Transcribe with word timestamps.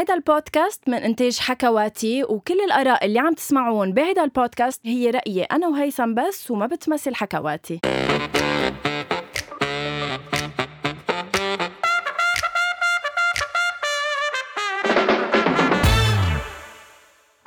هيدا 0.00 0.14
البودكاست 0.14 0.88
من 0.88 0.94
إنتاج 0.94 1.38
حكواتي 1.38 2.24
وكل 2.24 2.60
الآراء 2.60 3.06
اللي 3.06 3.18
عم 3.18 3.34
تسمعون 3.34 3.92
بهيدا 3.92 4.24
البودكاست 4.24 4.80
هي 4.86 5.10
رأيي 5.10 5.42
أنا 5.42 5.68
وهيثم 5.68 6.14
بس 6.14 6.50
وما 6.50 6.66
بتمثل 6.66 7.14
حكواتي. 7.14 7.80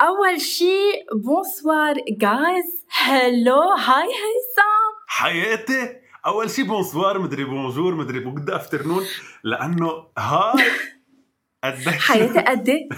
أول 0.00 0.40
شي 0.40 0.74
bonsoir 1.24 1.94
guys 1.94 2.84
hello 2.90 3.60
hi 3.62 4.06
هيثم 4.06 4.94
حياتي. 5.06 5.96
أول 6.26 6.50
شي 6.50 6.62
bonsoir 6.62 7.18
مدري 7.18 7.44
bonjour 7.44 7.94
مدري 7.94 8.18
good 8.20 8.50
afternoon 8.50 9.02
لأنه 9.44 10.06
هاي 10.18 10.64
حياتي 11.98 12.40
قد 12.40 12.68
إيه؟ 12.68 12.88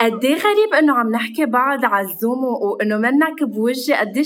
قد 0.00 0.24
إيه 0.24 0.34
غريب 0.34 0.74
إنه 0.78 0.98
عم 0.98 1.10
نحكي 1.10 1.46
بعض 1.46 1.84
على 1.84 2.08
الزوم 2.08 2.44
وإنه 2.44 2.96
منك 2.96 3.42
بوجهي 3.42 3.96
قد 3.96 4.16
إيه 4.16 4.24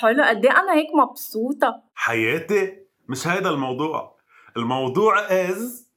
حلو 0.00 0.22
قد 0.22 0.46
إيه 0.46 0.52
أنا 0.52 0.74
هيك 0.74 0.88
مبسوطة. 0.94 1.82
حياتي؟ 1.94 2.76
مش 3.08 3.26
هيدا 3.26 3.50
الموضوع. 3.50 4.16
الموضوع 4.56 5.18
is 5.20 5.88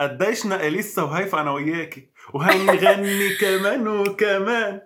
قديشنا 0.00 0.66
اليسا 0.66 1.02
وهيفا 1.02 1.40
أنا 1.40 1.50
وياكي. 1.50 2.10
وهنغني 2.34 3.36
كمان 3.40 3.88
وكمان. 3.88 4.80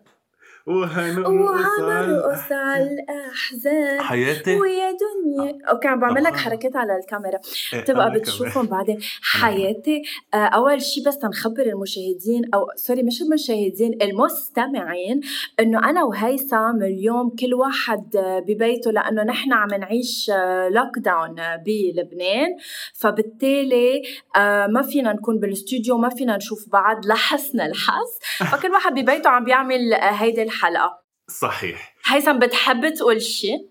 وهنرقص 0.69 2.53
على 2.53 2.85
الأحزان 2.85 4.01
حياتي؟ 4.01 4.61
ويا 4.61 4.91
دنيا. 4.91 5.59
okay 5.71 5.89
عم 5.89 6.01
بعمل 6.01 6.23
لك 6.25 6.37
حركات 6.37 6.77
على 6.77 6.97
الكاميرا. 6.97 7.39
إيه، 7.73 7.81
تبقى 7.81 8.11
بتشوفهم 8.11 8.67
بعدين. 8.67 8.99
حياتي 9.23 10.03
آه، 10.35 10.37
أول 10.37 10.83
شيء 10.83 11.05
بس 11.07 11.19
تنخبر 11.19 11.63
المشاهدين 11.63 12.43
أو 12.55 12.67
sorry 12.77 13.03
مش 13.03 13.23
المشاهدين 13.23 13.99
المستمعين 14.03 15.21
إنه 15.61 15.91
أنا 15.91 16.05
وهيثم 16.05 16.83
اليوم 16.83 17.31
كل 17.31 17.55
واحد 17.55 18.11
ببيته 18.49 18.91
لأنه 18.91 19.23
نحن 19.23 19.53
عم 19.53 19.69
نعيش 19.69 20.31
lockdown 20.71 21.35
بلبنان. 21.67 22.49
فبالتالي 22.95 24.03
آه، 24.37 24.67
ما 24.67 24.83
فينا 24.83 25.13
نكون 25.13 25.39
بالاستوديو 25.39 25.99
ما 25.99 26.09
فينا 26.09 26.37
نشوف 26.37 26.69
بعض 26.69 27.07
لحسن 27.07 27.61
الحظ. 27.61 28.09
فكل 28.53 28.71
واحد 28.71 28.93
ببيته 28.95 29.31
عم 29.31 29.45
بيعمل 29.45 29.95
هيدي 29.95 30.43
الحلقة. 30.59 31.03
صحيح. 31.29 31.95
هيثم 32.07 32.39
بتحب 32.39 32.95
تقول 32.95 33.23
شيء؟ 33.23 33.71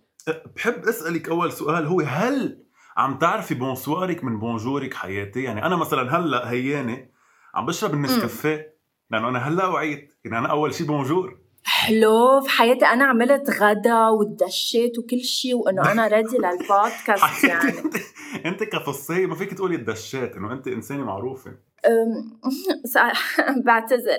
بحب 0.56 0.86
أسألك 0.86 1.30
أول 1.30 1.52
سؤال 1.52 1.86
هو 1.86 2.02
هل 2.02 2.64
عم 2.98 3.18
تعرفي 3.18 3.54
fr: 3.54 3.73
bonsoir 3.73 4.17
ك 4.17 4.24
من 4.24 4.40
bonjour 4.40 4.87
ك 4.87 4.94
حياتي؟ 4.94 5.44
يعني 5.44 5.66
أنا 5.66 5.76
مثلا 5.76 6.18
هلأ 6.18 6.50
هيانة 6.50 7.08
عم 7.56 7.66
بشرب 7.66 7.94
النسكافيه 7.94 8.78
لأنه 9.12 9.30
أنا 9.30 9.40
هلأ 9.40 9.66
وعيت 9.68 10.14
يعني 10.26 10.38
أنا 10.38 10.48
أول 10.48 10.74
شيء 10.74 10.88
bonjour. 10.88 11.38
حلو 11.64 12.42
في 12.42 12.50
حياتي 12.50 12.86
أنا 12.86 13.06
عملت 13.06 13.50
غدا 13.50 14.08
ودشيت 14.08 15.00
وكل 15.00 15.20
شيء 15.20 15.56
وأنه 15.56 15.92
أنا 15.92 16.08
ready 16.18 16.38
للبودكاست 16.38 17.44
يعني. 17.44 17.74
أنت 18.46 18.64
كفصيه 18.64 19.26
ما 19.26 19.36
فيك 19.36 19.54
تقولي 19.54 19.78
دشيت 19.78 20.36
إنه 20.36 20.54
أنت 20.54 20.68
إنسانة 20.68 21.06
معروفة. 21.06 21.52
بعتذر. 23.66 24.18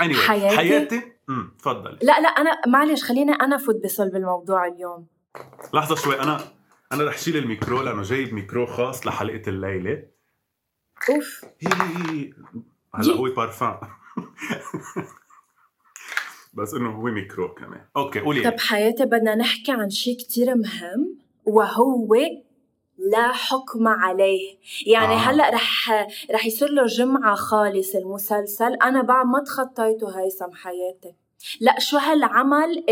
Anyway. 0.00 0.16
حياتي 0.28 0.56
حياتي 0.56 1.02
امم 1.30 1.52
تفضلي. 1.58 1.98
لا 2.02 2.20
لا 2.20 2.28
أنا 2.28 2.60
معلش 2.66 3.04
خليني 3.04 3.32
أنا 3.32 3.56
فوت 3.56 3.84
بصلب 3.84 4.16
الموضوع 4.16 4.66
اليوم. 4.66 5.06
لحظة 5.74 5.94
شوي 5.94 6.20
أنا 6.20 6.40
أنا 6.92 7.04
رح 7.04 7.18
شيل 7.18 7.36
الميكرو 7.36 7.82
لأنه 7.82 8.02
جايب 8.02 8.34
ميكرو 8.34 8.66
خاص 8.66 9.06
لحلقة 9.06 9.42
الليلة. 9.48 10.02
أوف. 11.10 11.44
هي 11.60 12.32
هلا 12.94 13.14
هو 13.14 13.34
بارفان 13.36 13.76
بس 16.54 16.74
إنه 16.74 16.90
هو 16.90 17.02
ميكرو 17.02 17.54
كمان. 17.54 17.84
okay 17.96 18.20
قولي 18.20 18.50
طب 18.50 18.58
حياتي 18.60 19.04
بدنا 19.04 19.34
نحكي 19.34 19.72
عن 19.72 19.90
شيء 19.90 20.16
كتير 20.16 20.54
مهم 20.54 21.18
وهو 21.46 22.16
لا 22.98 23.32
حكم 23.32 23.88
عليه. 23.88 24.58
يعني 24.86 25.14
آه. 25.14 25.16
هلا 25.16 25.50
رح 25.50 25.90
رح 26.34 26.46
يصير 26.46 26.68
له 26.68 26.86
جمعة 26.86 27.34
خالص 27.34 27.94
المسلسل. 27.94 28.74
أنا 28.74 29.02
بعد 29.02 29.26
ما 29.26 29.40
تخطيته 29.40 30.20
هيثم 30.20 30.52
حياتي 30.52 31.14
لا 31.60 31.74
شو 31.78 31.96
هالعمل 31.96 32.84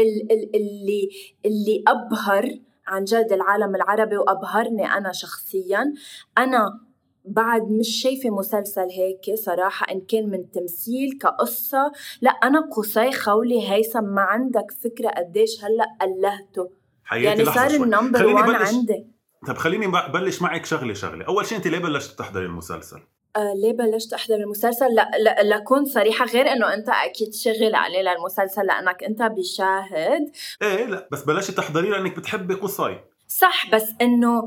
اللي 0.55 1.09
اللي 1.45 1.85
أبهر 1.89 2.49
عن 2.87 3.05
جد 3.05 3.33
العالم 3.33 3.75
العربي 3.75 4.17
وأبهرني 4.17 4.87
أنا 4.87 5.13
شخصيا. 5.13 5.95
أنا 6.39 6.81
بعد 7.25 7.63
مش 7.63 8.03
شايفة 8.03 8.31
مسلسل 8.31 8.87
هيك 8.91 9.35
صراحة 9.35 9.87
إن 9.93 10.01
كان 10.01 10.31
من 10.31 10.51
تمثيل 10.51 11.19
كقصة. 11.21 11.93
لا 12.21 12.31
أنا 12.31 12.61
قصي 12.77 13.13
خولي 13.13 13.71
هيثم 13.71 14.05
ما 14.05 14.23
عندك 14.23 14.71
فكرة 14.85 15.09
قديش 15.09 15.65
هلأ 15.65 15.87
ألهته 16.03 16.71
يعني 17.13 17.45
صار 17.45 17.71
النمبر 17.71 18.27
وان 18.27 18.55
عندي. 18.55 19.07
طب 19.47 19.57
خليني 19.57 19.87
بلش 19.87 20.43
معك 20.43 20.67
شغلة 20.67 20.95
شغلة. 20.95 21.25
أول 21.25 21.47
شيء 21.47 21.59
أنت 21.59 21.67
ليه 21.67 21.79
بلشت 21.79 22.19
تحضري 22.19 22.47
المسلسل؟ 22.47 23.01
آه 23.39 23.55
ليه 23.55 23.73
بلشت 23.73 24.13
أحضر 24.13 24.35
المسلسل؟ 24.35 24.95
لا, 24.95 25.11
لا 25.19 25.43
لكون 25.43 25.85
صريحة 25.85 26.25
غير 26.25 26.53
إنه 26.53 26.75
أنت 26.75 26.89
أكيد 26.89 27.35
شغل 27.35 27.75
عليه 27.75 28.03
للمسلسل 28.03 28.67
لأنك 28.67 29.05
أنت 29.05 29.23
بشاهد. 29.23 30.31
إيه 30.63 30.85
لا 30.85 31.09
بس 31.13 31.23
بلشت 31.23 31.51
تحضريه 31.51 31.91
لأنك 31.91 32.17
بتحبي 32.17 32.55
قصي 32.55 32.97
صح 33.29 33.71
بس 33.71 33.85
إنه 34.01 34.47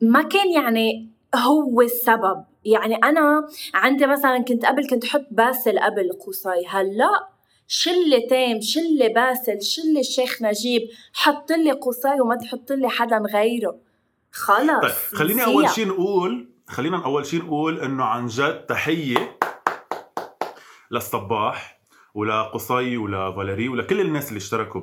ما 0.00 0.22
كان 0.22 0.50
يعني 0.52 1.08
هو 1.34 1.80
السبب. 1.80 2.44
يعني 2.64 2.94
أنا 2.94 3.48
عندي 3.74 4.06
مثلا 4.06 4.38
كنت 4.38 4.64
قبل 4.66 4.88
كنت 4.88 5.04
حط 5.04 5.26
باسل 5.30 5.78
قبل 5.78 6.18
قصي 6.26 6.66
هلأ 6.68 7.28
شلة 7.68 8.26
تام 8.30 8.60
شلة 8.60 9.08
باسل 9.08 9.62
شلة 9.62 10.00
الشيخ 10.00 10.42
نجيب 10.42 10.82
حط 11.12 11.52
لي 11.52 11.72
قصي 11.72 12.20
وما 12.20 12.36
تحط 12.36 12.72
لي 12.72 12.88
حدا 12.88 13.18
غيره. 13.18 13.76
خلص 14.32 14.82
طيب 14.82 15.18
خليني 15.18 15.44
أول 15.44 15.70
شيء 15.70 15.88
نقول 15.88 16.55
خلينا 16.68 17.04
أول 17.04 17.26
شيء 17.26 17.44
نقول 17.44 17.80
إنه 17.80 18.04
عن 18.04 18.26
جد 18.26 18.66
تحية 18.66 19.38
للصباح 20.90 21.80
ولقصي 22.14 22.96
ولفاليري 22.96 23.68
ولكل 23.68 24.00
الناس 24.00 24.28
اللي 24.28 24.38
اشتركوا 24.38 24.80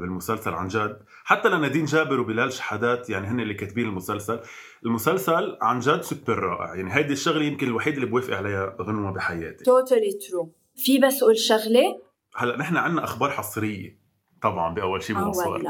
بالمسلسل 0.00 0.54
عن 0.54 0.68
جد. 0.68 0.98
حتى 1.24 1.48
لنادين 1.48 1.84
جابر 1.84 2.20
وبلال 2.20 2.52
شحادات 2.52 3.10
يعني 3.10 3.26
هن 3.26 3.40
اللي 3.40 3.54
كاتبين 3.54 3.84
المسلسل. 3.84 4.40
المسلسل 4.84 5.58
عن 5.62 5.80
جد 5.80 6.00
سوبر 6.00 6.38
رائع 6.38 6.74
يعني 6.74 6.94
هيدي 6.94 7.12
الشغلة 7.12 7.44
يمكن 7.44 7.66
الوحيده 7.66 7.96
اللي 7.96 8.06
بوافق 8.06 8.36
عليها 8.36 8.76
غنوة 8.82 9.12
بحياتي. 9.12 9.64
totally 9.64 10.12
true 10.12 10.52
في 10.76 10.98
بس 10.98 11.22
أقول 11.22 11.38
شغلة؟ 11.38 12.00
هلأ 12.36 12.56
نحن 12.56 12.76
عندنا 12.76 13.04
أخبار 13.04 13.30
حصرية 13.30 13.98
طبعا 14.42 14.74
بأول 14.74 15.02
شيء 15.02 15.16
بمصر 15.16 15.62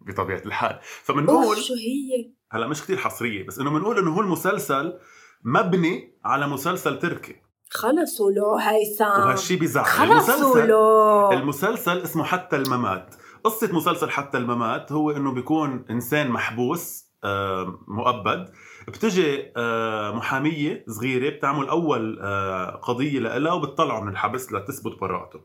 بطبيعة 0.00 0.42
الحال. 0.46 0.78
فبنقول 0.82 1.56
شو 1.56 1.74
هي؟ 1.74 2.35
هلا 2.50 2.66
مش 2.66 2.82
كتير 2.82 2.96
حصرية 2.96 3.46
بس 3.46 3.58
إنه 3.58 3.70
بنقول 3.70 3.98
إنه 3.98 4.14
هو 4.14 4.20
المسلسل 4.20 4.98
مبني 5.44 6.18
على 6.24 6.46
مسلسل 6.46 6.98
تركي. 6.98 7.36
خلصوا 7.70 8.30
له 8.30 8.70
هيثم 8.70 9.04
وهالشي 9.04 9.56
بيزعل 9.56 9.84
خلصوا 9.84 10.60
له. 10.60 11.32
المسلسل 11.32 11.98
اسمه 11.98 12.24
حتى 12.24 12.56
الممات. 12.56 13.14
قصة 13.44 13.72
مسلسل 13.72 14.10
حتى 14.10 14.38
الممات 14.38 14.92
هو 14.92 15.10
إنه 15.10 15.32
بيكون 15.32 15.84
إنسان 15.90 16.30
محبوس 16.30 17.06
آه، 17.24 17.78
مؤبد. 17.88 18.52
بتجي 18.88 19.52
آه، 19.56 20.10
محامية 20.10 20.84
صغيرة 20.88 21.36
بتعمل 21.36 21.68
أول 21.68 22.18
آه، 22.22 22.70
قضية 22.70 23.18
لها 23.20 23.52
وبتطلعه 23.52 24.00
من 24.00 24.08
الحبس 24.08 24.52
لتثبت 24.52 25.00
براءته. 25.00 25.40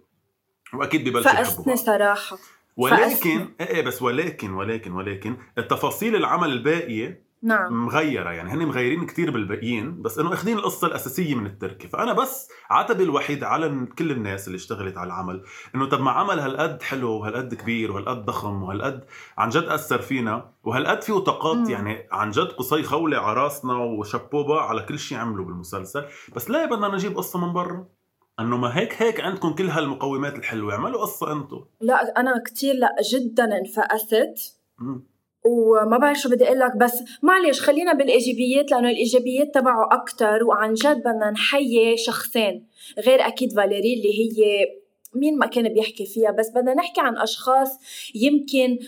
وأكيد 0.74 1.10
ببلش 1.10 1.24
فأسني 1.26 1.76
صراحة. 1.76 2.38
ولكن 2.78 3.48
إيه 3.62 3.82
بس 3.82 4.02
ولكن 4.02 4.54
ولكن 4.54 4.92
ولكن 4.92 5.38
التفاصيل 5.58 6.16
العمل 6.16 6.52
الباقية 6.52 7.32
نعم. 7.44 7.86
مغيرة. 7.86 8.30
يعني 8.32 8.52
هن 8.52 8.66
مغيرين 8.66 9.06
كتير 9.06 9.32
بالباقيين 9.32 10.02
بس 10.02 10.20
إنه 10.20 10.34
إخذين 10.34 10.58
القصة 10.58 10.88
الأساسية 10.88 11.36
من 11.36 11.46
التركي. 11.46 11.88
فأنا 11.88 12.14
بس 12.14 12.50
عتبي 12.70 13.04
الوحيد 13.04 13.44
على 13.44 13.88
كل 13.98 14.12
الناس 14.12 14.48
اللي 14.48 14.56
اشتغلت 14.56 14.98
على 14.98 15.08
العمل 15.08 15.44
إنه 15.76 15.86
طب 15.86 16.02
ما 16.02 16.12
عمل 16.12 16.40
هالقد 16.40 16.84
حلو 16.84 17.12
وهالقد 17.12 17.54
كبير 17.54 17.92
وهالقد 17.92 18.26
ضخم 18.26 18.64
وهالقد 18.64 19.06
عن 19.38 19.50
جد 19.50 19.64
أثر 19.64 20.02
فينا 20.02 20.52
وهالقد 20.64 21.02
فيه 21.02 21.14
طاقات 21.14 21.70
يعني 21.70 22.08
عن 22.12 22.32
جد 22.32 22.48
قصي 22.48 22.84
خولة 22.84 23.18
على 23.18 23.34
راسنا 23.34 23.74
وشبوبة 23.74 24.62
على 24.62 24.82
كل 24.82 25.00
شيء 25.00 25.18
عملوا 25.18 25.46
بالمسلسل. 25.46 26.06
بس 26.36 26.50
لا 26.50 26.66
بدنا 26.66 26.88
نجيب 26.88 27.18
قصة 27.18 27.48
من 27.48 27.54
برا. 27.54 27.88
انه 28.42 28.58
ما 28.58 28.78
هيك 28.78 29.02
هيك 29.02 29.22
عندكم 29.22 29.54
كل 29.54 29.70
هالمقومات 29.70 30.36
الحلوة 30.36 30.74
اعملوا 30.74 31.02
قصة 31.02 31.32
أنتم 31.32 31.64
لا 31.82 32.20
أنا 32.20 32.44
كثير 32.46 32.76
لا 32.76 32.96
جدا 33.14 33.58
انفقست. 33.58 34.60
وما 35.46 35.98
بعرف 35.98 36.18
شو 36.18 36.30
بدي 36.30 36.48
أقول 36.48 36.60
لك 36.60 36.78
بس 36.78 37.04
معلش 37.22 37.62
خلينا 37.62 37.94
بالإيجابيات 37.94 38.72
لأنه 38.72 38.90
الإيجابيات 38.90 39.54
تبعه 39.54 39.90
أكثر 39.92 40.44
وعن 40.44 40.74
جد 40.74 41.00
بدنا 41.00 41.32
نحيي 41.32 41.98
شخصين. 41.98 42.68
غير 43.06 43.28
أكيد 43.28 43.54
فاليري 43.54 43.94
اللي 43.94 44.20
هي 44.20 44.66
مين 45.16 45.38
ما 45.38 45.46
كان 45.46 45.74
بيحكي 45.74 46.06
فيها 46.06 46.32
بس 46.32 46.50
بدنا 46.50 46.74
نحكي 46.74 47.02
عن 47.02 47.18
أشخاص 47.18 47.70
يمكن 48.16 48.80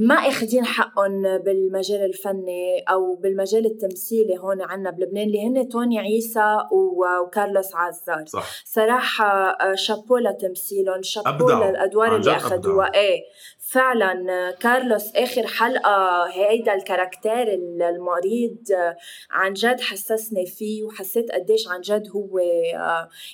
ما 0.00 0.14
أخذين 0.14 0.64
حقهم 0.64 1.38
بالمجال 1.38 2.04
الفني 2.04 2.80
أو 2.90 3.14
بالمجال 3.14 3.66
التمثيلي 3.66 4.38
هون 4.38 4.62
عنا 4.62 4.90
بلبنان 4.90 5.26
اللي 5.26 5.46
هن 5.46 5.68
توني 5.68 5.98
عيسى 5.98 6.58
وكارلوس 6.72 7.74
عزار 7.74 8.24
صح. 8.26 8.64
صراحة 8.64 9.50
آه، 9.50 9.74
شابو 9.74 10.16
لتمثيلهم 10.16 11.02
شابو 11.02 11.50
للأدوار 11.50 12.16
اللي 12.16 12.36
أخذوها. 12.36 12.94
إيه 12.94 13.20
فعلا 13.58 14.26
آه، 14.30 14.50
كارلوس 14.50 15.16
آخر 15.16 15.46
حلقة 15.46 16.24
هيدا 16.24 16.74
الكاركتير 16.74 17.54
المريض 17.88 18.58
آه، 18.74 18.96
عن 19.30 19.52
جد 19.52 19.80
حسسني 19.80 20.46
فيه 20.46 20.84
وحسيت 20.84 21.30
قديش 21.32 21.68
عن 21.68 21.80
جد 21.80 22.08
هو 22.08 22.38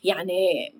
يعني 0.04 0.72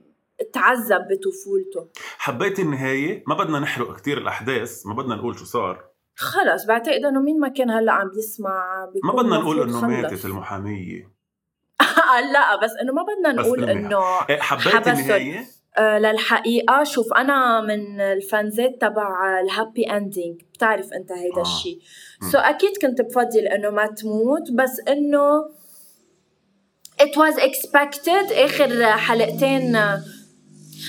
تعذب 0.52 1.02
بطفولته. 1.10 1.88
حبيت 2.18 2.60
النهاية؟ 2.60 3.24
ما 3.26 3.34
بدنا 3.34 3.58
نحرق 3.58 3.96
كتير 3.96 4.18
الأحداث 4.18 4.86
ما 4.86 4.94
بدنا 4.94 5.14
نقول 5.14 5.38
شو 5.38 5.44
صار. 5.44 5.84
خلص 6.14 6.66
بعتقد 6.66 7.04
إنه 7.04 7.20
مين 7.20 7.40
ما 7.40 7.48
كان 7.48 7.70
هلأ 7.70 7.92
عم 7.92 8.10
بيسمع 8.14 8.90
ما 9.04 9.12
بدنا 9.12 9.38
نقول 9.38 9.60
إنه 9.60 9.88
ماتت 9.88 10.24
المحامية. 10.24 11.16
لا 12.32 12.56
بس 12.64 12.70
إنه 12.82 12.92
ما 12.92 13.02
بدنا 13.02 13.42
نقول 13.42 13.70
إنه 13.70 13.98
إيه، 14.30 14.40
حبيت 14.40 14.88
النهاية؟ 14.88 15.46
آه 15.78 15.98
للحقيقة 15.98 16.84
شوف 16.84 17.12
أنا 17.12 17.60
من 17.60 18.00
ال 18.00 18.14
fans 18.14 18.67
ات 18.67 18.80
تبع 18.80 19.40
ال 19.40 19.47
happy 19.47 19.82
ending 19.82 20.42
بتعرف 20.54 20.92
أنت 20.92 21.12
هيدا 21.12 21.36
آه. 21.36 21.42
الشيء 21.42 22.38
so 22.38 22.39
so 22.39 22.40
أكيد 22.40 22.70
كنت 22.82 23.00
بفضل 23.00 23.40
إنه 23.40 23.70
ما 23.70 23.86
تموت 23.86 24.50
بس 24.52 24.80
إنه 24.88 25.48
it 27.02 27.14
was 27.16 27.36
expected. 27.38 28.32
آخر 28.32 28.86
حلقتين 28.86 29.76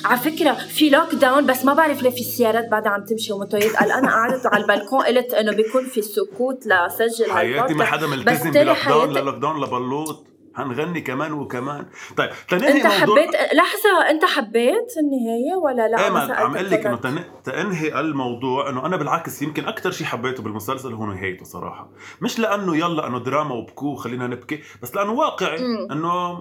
على 0.05 0.19
فكرة 0.19 0.53
في 0.53 0.89
lockdown 0.89 1.45
بس 1.45 1.65
ما 1.65 1.73
بعرف 1.73 2.03
ليه 2.03 2.09
في 2.09 2.19
السيارات 2.19 2.69
بعدها 2.69 2.91
عم 2.91 3.03
تمشي 3.05 3.33
وموتوريات 3.33 3.75
قال 3.75 3.91
أنا 3.91 4.11
قعدت 4.11 4.45
على 4.45 4.63
البلكون 4.63 5.01
قلت 5.01 5.33
إنه 5.33 5.55
بيكون 5.55 5.85
في 5.85 6.01
سكوت 6.01 6.67
لسجل 6.67 7.31
حياتي 7.31 7.73
ما 7.73 7.85
حدا 7.85 8.07
ملتزم 8.07 8.51
ب 8.51 8.77
lockdown 8.87 9.13
لل 9.13 9.35
lockdown 9.35 9.63
لبلوط 9.63 10.27
هنغني 10.55 11.01
كمان 11.01 11.31
وكمان. 11.33 11.85
طيب 12.17 12.29
تنهي 12.49 12.71
أنت 12.71 12.85
موضوع... 12.85 13.17
حبيت 13.21 13.35
لحظة 13.53 14.09
أنت 14.09 14.25
حبيت 14.25 14.87
النهاية 14.97 15.55
ولا 15.63 15.87
لا؟ 15.87 16.05
إيه 16.05 16.09
ما 16.09 16.19
عم 16.19 16.55
أقول 16.55 16.71
لك 16.71 16.85
إنه 16.85 16.97
تن... 16.97 17.23
تنهي 17.43 17.99
الموضوع 17.99 18.69
إنه 18.69 18.85
أنا 18.85 18.97
بالعكس 18.97 19.41
يمكن 19.41 19.65
أكثر 19.65 19.91
شيء 19.91 20.07
حبيته 20.07 20.43
بالمسلسل 20.43 20.93
هو 20.93 21.05
نهايته 21.05 21.45
صراحة. 21.45 21.89
مش 22.21 22.39
لأنه 22.39 22.77
يلا 22.77 23.07
إنه 23.07 23.19
دراما 23.19 23.55
وبكي 23.55 23.95
وخلينا 23.95 24.27
نبكي 24.27 24.63
بس 24.81 24.95
لأنه 24.95 25.11
واقعي 25.11 25.57
إنه 25.91 26.37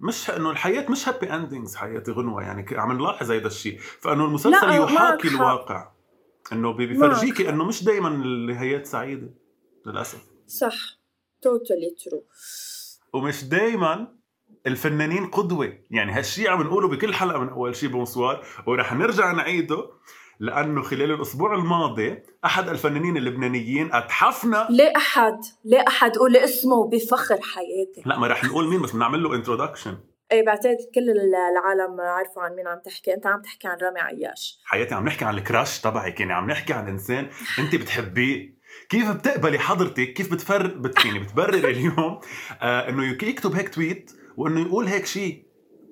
مش 0.00 0.30
إنه 0.30 0.50
الحياة 0.50 0.90
مش 0.90 1.08
happy 1.08 1.32
endings 1.32 1.76
حياتي 1.76 2.12
غنوة 2.12 2.42
يعني 2.42 2.66
عم 2.72 2.92
نلاحظ 2.92 3.30
هيدا 3.30 3.46
الشيء. 3.46 3.78
فإنه 3.78 4.24
المسلسل 4.24 4.70
يحاكي 4.70 5.28
الواقع. 5.28 5.90
إنه 6.52 6.72
بيفرجيكي 6.72 7.48
إنه 7.48 7.64
مش 7.64 7.84
دائما 7.84 8.08
النهايات 8.08 8.86
سعيدة 8.86 9.34
للأسف. 9.86 10.20
صح. 10.46 10.74
totally 11.42 11.96
true 12.04 12.24
ومش 13.12 13.44
دائما 13.44 14.14
الفنانين 14.66 15.26
قدوة. 15.26 15.78
يعني 15.90 16.12
هالشيء 16.12 16.50
عم 16.50 16.62
نقوله 16.62 16.88
بكل 16.88 17.14
حلقة 17.14 17.38
من 17.38 17.48
أول 17.48 17.76
شيء 17.76 17.88
bonsoir 17.88 18.46
ورح 18.66 18.92
نرجع 18.92 19.32
نعيده. 19.32 19.90
لأنه 20.40 20.82
خلال 20.82 21.10
الأسبوع 21.10 21.54
الماضي 21.54 22.22
أحد 22.44 22.68
الفنانين 22.68 23.16
اللبنانيين 23.16 23.94
أتحفنا. 23.94 24.66
ليه 24.70 24.92
أحد 24.96 25.38
ليه 25.64 25.84
أحد 25.88 26.16
قول 26.16 26.36
اسمه 26.36 26.88
بفخر 26.88 27.38
حياتي. 27.42 28.02
لا 28.06 28.18
ما 28.18 28.26
رح 28.26 28.44
نقول 28.44 28.68
مين 28.68 28.82
بس 28.82 28.92
بنعمل 28.92 29.22
له 29.22 29.34
introduction 29.34 29.98
إيه 30.32 30.46
بعتقد 30.46 30.76
كل 30.94 31.10
العالم 31.10 32.00
عارفوا 32.00 32.42
عن 32.42 32.52
مين 32.56 32.66
عم 32.68 32.78
تحكي. 32.84 33.14
أنت 33.14 33.26
عم 33.26 33.42
تحكي 33.42 33.68
عن 33.68 33.76
رامي 33.82 34.00
عياش. 34.00 34.60
حياتي 34.64 34.94
عم 34.94 35.04
نحكي 35.04 35.24
عن 35.24 35.38
ال 35.38 35.45
crush 35.45 35.80
تبعك 35.80 36.20
يعني 36.20 36.32
عم 36.32 36.50
نحكي 36.50 36.72
عن 36.72 36.88
إنسان 36.88 37.28
انت 37.58 37.74
بتحبيه. 37.74 38.60
كيف 38.88 39.10
بتقبلي 39.10 39.58
حضرتك؟ 39.58 40.12
كيف 40.12 40.32
بتفر 40.32 40.66
بت... 40.66 41.04
يعني 41.04 41.18
بتبرر 41.18 41.68
اليوم. 41.68 42.20
آه 42.62 42.88
إنه 42.88 43.04
يكتب 43.04 43.52
هيك 43.52 43.74
tweet 43.74 44.12
وإنه 44.36 44.60
يقول 44.60 44.86
هيك 44.86 45.06
شيء 45.06 45.46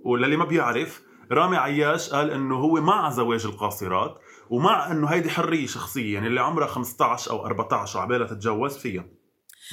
وللي 0.04 0.36
ما 0.36 0.44
بيعرف 0.44 1.02
رامي 1.32 1.56
عياش 1.56 2.10
قال 2.10 2.30
إنه 2.30 2.56
هو 2.56 2.74
مع 2.80 3.10
زواج 3.10 3.46
القاصرات. 3.46 4.18
ومع 4.50 4.92
إنه 4.92 5.06
هيدي 5.06 5.30
حرية 5.30 5.66
شخصية 5.66 6.14
يعني 6.14 6.26
اللي 6.26 6.40
عمرها 6.40 6.66
15 6.66 7.30
أو 7.30 7.46
14 7.46 7.98
وعبالها 7.98 8.26
تتجوز 8.26 8.76
فيها. 8.76 9.04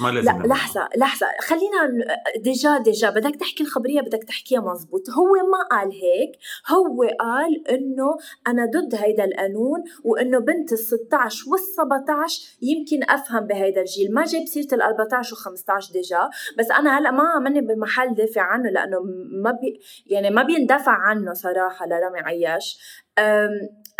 ما 0.00 0.08
لازم 0.08 0.42
لا 0.42 0.46
لحظة 0.46 0.88
لحظة. 0.96 1.26
خلينا 1.40 2.04
déjà 2.36 2.78
déjà 2.78 3.10
بدك 3.10 3.36
تحكي 3.36 3.62
الخبرية 3.62 4.00
بدك 4.00 4.24
تحكيها 4.24 4.60
مزبوط. 4.60 5.10
هو 5.10 5.32
ما 5.32 5.78
قال 5.78 5.92
هيك 5.92 6.38
هو 6.70 7.02
قال 7.20 7.68
إنه 7.68 8.16
أنا 8.46 8.66
ضد 8.66 8.94
هيدا 8.94 9.24
القانون 9.24 9.84
وإنه 10.04 10.38
بنت 10.38 10.72
ال 10.72 10.78
16 10.78 11.44
وال 11.50 11.60
17 11.60 12.42
يمكن 12.62 13.10
أفهم 13.10 13.46
بهيدا 13.46 13.80
الجيل. 13.80 14.14
ما 14.14 14.24
جاب 14.24 14.44
سيرة 14.46 14.74
ال 14.74 14.82
14 14.82 15.32
و 15.34 15.36
15 15.36 15.92
déjà 15.92 16.28
بس 16.58 16.70
أنا 16.70 16.98
هلأ 16.98 17.10
ما 17.10 17.38
ماني 17.38 17.60
بمحل 17.60 18.14
دافع 18.14 18.42
عنه 18.42 18.70
لأنه 18.70 19.00
ما 19.42 19.50
بي 19.50 19.80
يعني 20.06 20.30
ما 20.30 20.42
بيندفع 20.42 20.92
عنه 20.92 21.32
صراحة 21.32 21.86
لرامي 21.86 22.20
عياش. 22.20 22.78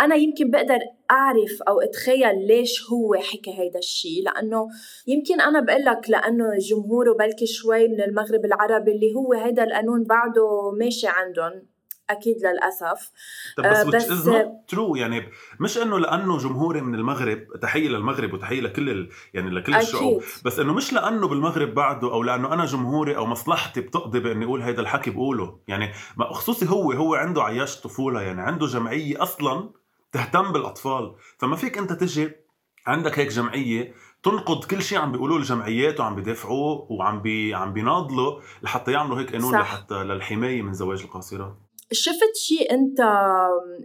أنا 0.00 0.14
يمكن 0.14 0.50
بقدر 0.50 0.78
أعرف 1.10 1.62
أو 1.69 1.81
أتخيل 1.81 2.46
ليش 2.46 2.90
هو 2.90 3.14
حكى 3.14 3.58
هيدا 3.58 3.78
الشيء 3.78 4.25
لأنه 4.25 4.69
يمكن 5.06 5.40
أنا 5.40 5.60
بقول 5.60 5.84
لك 5.84 6.10
لأنه 6.10 6.44
جمهوره 6.58 7.12
بلكي 7.12 7.46
شوي 7.46 7.88
من 7.88 8.00
المغرب 8.00 8.44
العربي 8.44 8.93
اللي 8.93 9.14
هو 9.14 9.32
هيدا 9.32 9.64
القانون 9.64 10.04
بعده 10.04 10.70
ماشي 10.78 11.06
عندهم 11.06 11.62
أكيد 12.10 12.37
للأسف 12.37 13.10
طب 13.56 13.64
بس, 13.64 13.76
آه 13.76 13.84
بس 13.84 14.10
is 14.11 14.31
true 14.69 14.96
يعني 14.96 15.28
مش 15.60 15.78
إنه 15.78 15.99
لأنه 15.99 16.38
جمهوري 16.38 16.81
من 16.81 16.94
المغرب 16.94 17.46
تحية 17.62 17.88
للمغرب 17.88 18.34
وتحية 18.34 18.60
لكل 18.60 18.90
ال... 18.90 19.08
يعني 19.34 19.50
لكل 19.50 19.75
أكيد. 19.75 19.87
الشعوب 19.87 20.22
بس 20.44 20.58
إنه 20.58 20.72
مش 20.72 20.92
لأنه 20.92 21.28
بالمغرب 21.28 21.75
بعده 21.75 22.12
أو 22.12 22.22
لأنه 22.22 22.52
أنا 22.54 22.64
جمهوري 22.64 23.16
أو 23.16 23.26
مصلحتي 23.26 23.81
بتقضي 23.81 24.20
بإني 24.20 24.44
أقول 24.44 24.62
هيدا 24.62 24.82
الحكي 24.82 25.10
بقوله 25.10 25.58
يعني 25.69 25.92
ما 26.16 26.32
خصوصي 26.32 26.69
هو 26.69 26.92
هو 26.92 27.14
عنده 27.14 27.42
عياش 27.42 27.81
طفولة 27.81 28.22
يعني 28.22 28.42
عنده 28.42 28.66
جمعية 28.66 29.22
أصلا 29.22 29.70
تهتم 30.12 30.53
بالأطفال. 30.53 31.14
فما 31.38 31.56
فيك 31.56 31.79
أنت 31.79 31.93
تجي 31.93 32.47
عندك 32.87 33.19
هيك 33.19 33.29
جمعية 33.29 33.94
تنقض 34.23 34.64
كل 34.64 34.82
شيء 34.82 34.99
عم 34.99 35.12
بيقولوه 35.12 35.38
الجمعيات 35.38 36.00
وعم 36.00 36.14
بيدافعوه 36.14 36.93
وعم 36.93 37.23
بي 37.23 37.55
عم 37.55 37.73
بيناضلوا 37.73 38.41
لحتى 38.62 38.93
يعملوا 38.93 39.20
هيك 39.20 39.32
قانون 39.32 39.55
لحتى 39.55 39.94
للحماية 39.94 40.62
من 40.62 40.73
زواج 40.73 41.03
القاصرات. 41.03 41.56
شفت 41.93 42.37
شيء 42.37 42.75
أنت 42.75 43.00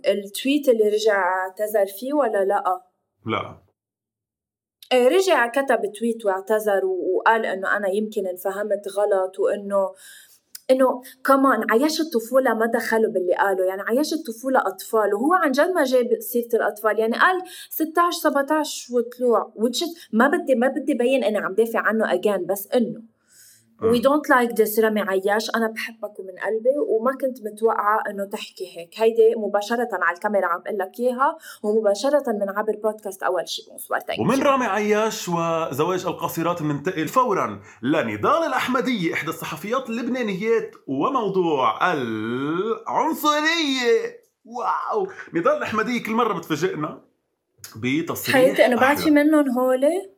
التويت 0.07 0.69
اللي 0.69 0.89
رجع 0.89 1.23
اعتذر 1.23 1.85
فيه 2.00 2.13
ولا 2.13 2.45
لا؟ 2.45 2.81
لا. 3.25 3.62
إيه، 4.91 5.07
رجع 5.07 5.47
كتب 5.47 5.81
تويت 6.00 6.25
واعتذر 6.25 6.85
وقال 6.85 7.45
إنه 7.45 7.77
أنا 7.77 7.88
يمكن 7.89 8.27
انفهمت 8.27 8.88
غلط 8.97 9.39
وإنه 9.39 9.94
إنه 10.71 11.01
كمان 11.25 11.71
عياش 11.71 12.01
الطفولة 12.01 12.53
ما 12.53 12.65
دخلوا 12.65 13.12
باللي 13.12 13.35
قالوا. 13.35 13.65
يعني 13.65 13.81
عياش 13.81 14.13
الطفولة 14.13 14.59
أطفال. 14.59 15.13
وهو 15.13 15.33
عن 15.33 15.51
جد 15.51 15.69
ما 15.69 15.83
جاب 15.83 16.19
سيرة 16.19 16.50
الأطفال. 16.53 17.00
يعني 17.00 17.17
قال 17.17 17.41
16 17.69 18.19
17 18.19 18.93
وطلوع. 18.95 19.53
ما 20.13 20.27
بدي 20.27 20.55
ما 20.55 20.67
بدي 20.67 20.93
بين 20.93 21.24
إني 21.24 21.38
عم 21.38 21.53
دافع 21.53 21.79
عنه 21.79 22.13
اجان 22.13 22.45
بس 22.45 22.67
إنه 22.75 23.11
we 23.83 24.00
don't 24.00 24.29
like 24.29 24.51
this 24.51 24.79
رامي 24.79 25.01
عياش. 25.01 25.50
أنا 25.55 25.67
بحبك 25.67 26.19
من 26.19 26.39
قلبي 26.45 26.77
وما 26.88 27.11
كنت 27.11 27.38
متوقعة 27.45 28.03
إنه 28.09 28.25
تحكي 28.25 28.77
هيك. 28.77 28.89
هيدي 28.95 29.35
مباشرة 29.38 29.89
على 29.93 30.15
الكاميرا 30.15 30.47
عم 30.47 30.61
أقول 30.67 30.77
لك 30.77 30.91
إياها 31.00 31.38
ومباشرة 31.63 32.31
من 32.31 32.50
عبر 32.50 32.75
بودكاست 32.83 33.23
أول 33.23 33.47
شيء 33.47 33.65
bonsoir 33.69 34.00
ومن 34.19 34.43
رامي 34.43 34.65
عياش 34.65 35.29
وزواج 35.29 36.05
القاصرات 36.05 36.63
بننتقل 36.63 37.07
فورا 37.07 37.61
لنضال 37.81 38.43
الاحمديه 38.43 39.13
إحدى 39.13 39.29
الصحفيات 39.29 39.89
اللبنانيات 39.89 40.75
وموضوع 40.88 41.93
العنصرية. 41.93 43.41
wow! 44.45 45.07
نضال 45.33 45.57
الاحمديه 45.57 46.03
كل 46.03 46.11
مرة 46.11 46.38
بتفاجئنا 46.38 47.01
بتصريح 47.75 48.35
حياتي 48.35 48.65
أنا 48.65 48.75
بعرف 48.75 49.07
منهم 49.07 49.50
هولي 49.50 50.11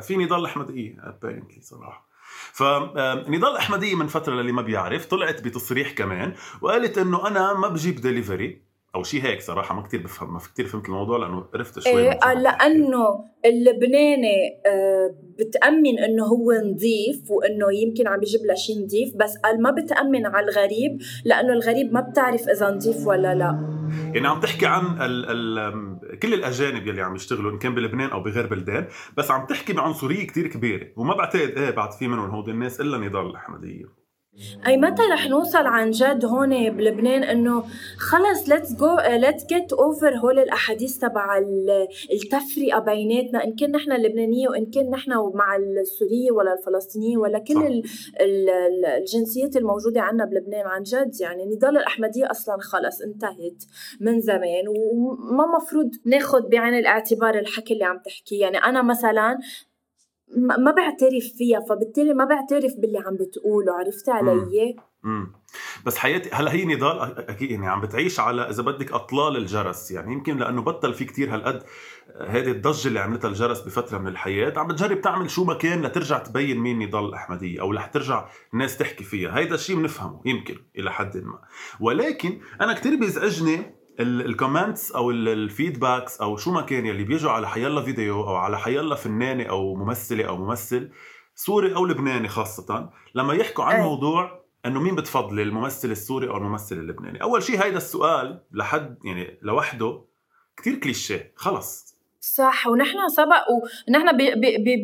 في 0.00 0.16
نضال 0.16 0.40
الاحمديه 0.40 0.96
apparently 0.98 1.60
صراحة. 1.62 2.07
فنضال 2.52 3.56
احمديه 3.56 3.94
من 3.94 4.06
فترة 4.06 4.34
للي 4.34 4.52
ما 4.52 4.62
بيعرف 4.62 5.06
طلعت 5.06 5.42
بتصريح 5.42 5.92
كمان 5.92 6.34
وقالت 6.62 6.98
إنه 6.98 7.26
أنا 7.26 7.52
ما 7.54 7.68
بجيب 7.68 8.00
دليفري 8.00 8.68
أو 8.94 9.02
شيء 9.02 9.22
هيك 9.22 9.40
صراحة 9.40 9.74
ما 9.74 9.82
كثير 9.82 10.02
بفهم 10.02 10.32
ما 10.32 10.38
كثير 10.38 10.66
فهمت 10.66 10.86
الموضوع 10.86 11.18
لأنه 11.18 11.44
عرفت 11.54 11.78
شوي 11.78 11.92
إيه 11.92 12.18
قال 12.18 12.42
لأنه 12.42 13.24
اللبناني 13.44 14.60
آه، 14.66 15.14
بتأمن 15.38 15.98
إنه 15.98 16.24
هو 16.24 16.52
نظيف 16.52 17.30
وإنه 17.30 17.66
يمكن 17.82 18.06
عم 18.08 18.20
بيجيب 18.20 18.40
لها 18.46 18.54
شيء 18.54 18.84
نظيف 18.84 19.16
بس 19.16 19.36
قال 19.44 19.62
ما 19.62 19.70
بتأمن 19.70 20.26
على 20.26 20.46
الغريب 20.46 20.98
لأنه 21.24 21.52
الغريب 21.52 21.92
ما 21.92 22.00
بتعرف 22.00 22.48
إذا 22.48 22.70
نظيف 22.70 23.06
ولا 23.06 23.34
لا. 23.34 23.77
يعني 24.14 24.28
عم 24.28 24.40
تحكي 24.40 24.66
عن 24.66 24.84
ال 25.02 25.26
ال 25.58 26.18
كل 26.18 26.34
الأجانب 26.34 26.86
يلي 26.86 27.02
عم 27.02 27.14
يشتغلوا 27.14 27.50
إن 27.50 27.58
كان 27.58 27.74
بلبنان 27.74 28.10
أو 28.10 28.22
بغير 28.22 28.46
بلدان 28.46 28.86
بس 29.16 29.30
عم 29.30 29.46
تحكي 29.46 29.72
بعنصرية 29.72 30.26
كتير 30.26 30.46
كبيرة 30.46 30.86
وما 30.96 31.14
بعتقد 31.14 31.58
إيه 31.58 31.70
بعد 31.70 31.92
في 31.92 32.08
منهم 32.08 32.30
هود 32.30 32.48
الناس 32.48 32.80
إلا 32.80 32.98
نضال 32.98 33.26
الأحمدية. 33.26 33.97
أي 34.66 34.76
متى 34.76 35.02
رح 35.12 35.28
نوصل 35.28 35.66
عن 35.66 35.90
جد 35.90 36.24
هون 36.24 36.70
بلبنان 36.70 37.24
إنه 37.24 37.64
خلص 37.98 38.48
let's 38.48 38.72
go 38.72 38.96
let's 39.08 39.46
get 39.46 39.72
over 39.72 40.16
هول 40.16 40.38
الأحاديث 40.38 40.98
تبع 40.98 41.38
التفرقة 42.12 42.78
بيناتنا 42.78 43.44
إن 43.44 43.54
كان 43.54 43.70
نحن 43.70 43.92
اللبنانيه 43.92 44.48
وإن 44.48 44.66
كان 44.70 44.90
نحن 44.90 45.10
مع 45.34 45.56
السورية 45.56 46.30
ولا 46.32 46.52
الفلسطينية 46.52 47.16
ولا 47.16 47.38
كل 47.38 47.66
ال 47.66 47.82
ال 48.20 48.48
الجنسيات 48.86 49.56
الموجودة 49.56 50.00
عندنا 50.00 50.24
بلبنان 50.24 50.66
عن 50.66 50.82
جد. 50.82 51.20
يعني 51.20 51.44
نضال 51.46 51.76
الأحمدية 51.76 52.30
أصلا 52.30 52.56
خلص 52.60 53.02
انتهت 53.02 53.64
من 54.00 54.20
زمان 54.20 54.68
وما 54.68 55.46
مفروض 55.56 55.90
ناخذ 56.04 56.48
بعين 56.48 56.74
الاعتبار 56.74 57.38
الحكي 57.38 57.74
اللي 57.74 57.84
عم 57.84 57.98
تحكيه. 57.98 58.40
يعني 58.40 58.58
أنا 58.58 58.82
مثلا 58.82 59.38
ما 60.36 60.70
بعترف 60.70 61.24
فيها 61.36 61.60
فبالتالي 61.68 62.14
ما 62.14 62.24
بعترف 62.24 62.72
باللي 62.78 62.98
عم 62.98 63.14
بتقوله 63.14 63.72
عرفت 63.72 64.08
علي؟ 64.08 64.76
امم 65.04 65.32
بس 65.86 65.96
حياتي 65.96 66.30
هلا 66.32 66.52
هي 66.52 66.64
نضال 66.64 67.18
أكيد 67.18 67.50
يعني 67.50 67.68
عم 67.68 67.80
بتعيش 67.80 68.20
على 68.20 68.42
إذا 68.42 68.62
بدك 68.62 68.92
أطلال 68.92 69.36
الجرس. 69.36 69.90
يعني 69.90 70.12
يمكن 70.12 70.36
لأنه 70.36 70.62
بطل 70.62 70.94
في 70.94 71.04
كتير 71.04 71.34
هالقد 71.34 71.62
هذه 72.20 72.50
الضجة 72.50 72.88
اللي 72.88 73.00
عملتها 73.00 73.28
الجرس 73.28 73.60
بفترة 73.60 73.98
من 73.98 74.08
الحياة. 74.08 74.52
عم 74.56 74.68
بتجرب 74.68 75.00
تعمل 75.00 75.30
شو 75.30 75.44
ما 75.44 75.54
كان 75.54 75.82
لترجع 75.82 76.18
تبين 76.18 76.58
مين 76.58 76.78
نضال 76.78 77.04
الاحمديه 77.04 77.60
أو 77.60 77.72
رح 77.72 77.86
ترجع 77.86 78.28
الناس 78.54 78.76
تحكي 78.78 79.04
فيها. 79.04 79.38
هيدا 79.38 79.54
الشيء 79.54 79.76
بنفهمه 79.76 80.20
يمكن 80.24 80.56
إلى 80.78 80.92
حد 80.92 81.16
ما. 81.16 81.38
ولكن 81.80 82.40
أنا 82.60 82.72
كتير 82.72 82.96
بيزعجني 82.96 83.77
ال 84.00 84.10
comments 84.10 84.92
أو 84.92 85.10
ال 85.10 85.21
feedbacks 85.21 86.20
أو 86.20 86.36
شو 86.36 86.52
ما 86.52 86.60
كان 86.60 86.86
يلي 86.86 87.04
بيجوا 87.04 87.30
على 87.30 87.48
حيلا 87.48 87.82
فيديو 87.82 88.20
أو 88.20 88.36
على 88.36 88.58
حيلا 88.58 88.94
فنانة 88.94 89.44
أو 89.44 89.74
ممثلة 89.74 90.24
أو 90.24 90.36
ممثل 90.36 90.90
سوري 91.34 91.74
أو 91.74 91.86
لبناني 91.86 92.28
خاصة 92.28 92.90
لما 93.14 93.34
يحكوا 93.34 93.64
عن 93.64 93.76
أي. 93.76 93.82
موضوع 93.82 94.44
إنه 94.66 94.80
مين 94.80 94.94
بتفضلي 94.94 95.42
الممثل 95.42 95.90
السوري 95.90 96.28
أو 96.28 96.36
الممثل 96.36 96.76
اللبناني 96.76 97.22
أول 97.22 97.42
شيء 97.42 97.64
هيدا 97.64 97.76
السؤال 97.76 98.42
لحد 98.52 98.98
يعني 99.04 99.38
لوحده 99.42 100.04
كتير 100.56 100.74
كليشيه 100.74 101.32
خلص 101.36 101.97
صح 102.20 102.66
ونحن 102.66 103.08
سبق 103.08 103.44
ونحن 103.88 104.16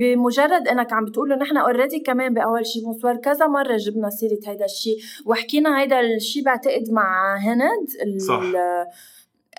بمجرد 0.00 0.68
إنك 0.68 0.92
عم 0.92 1.04
بتقول 1.04 1.38
نحن 1.38 1.56
already 1.56 2.00
كمان 2.00 2.34
بأول 2.34 2.66
شيء 2.66 2.88
مصور 2.88 3.16
كذا 3.16 3.46
مرة 3.46 3.76
جبنا 3.76 4.10
سيرة 4.10 4.38
هيدا 4.46 4.64
الشيء 4.64 4.96
وحكينا 5.26 5.80
هيدا 5.80 6.00
الشيء 6.00 6.44
بعتقد 6.44 6.90
مع 6.92 7.36
هند 7.36 8.20
صح. 8.20 8.40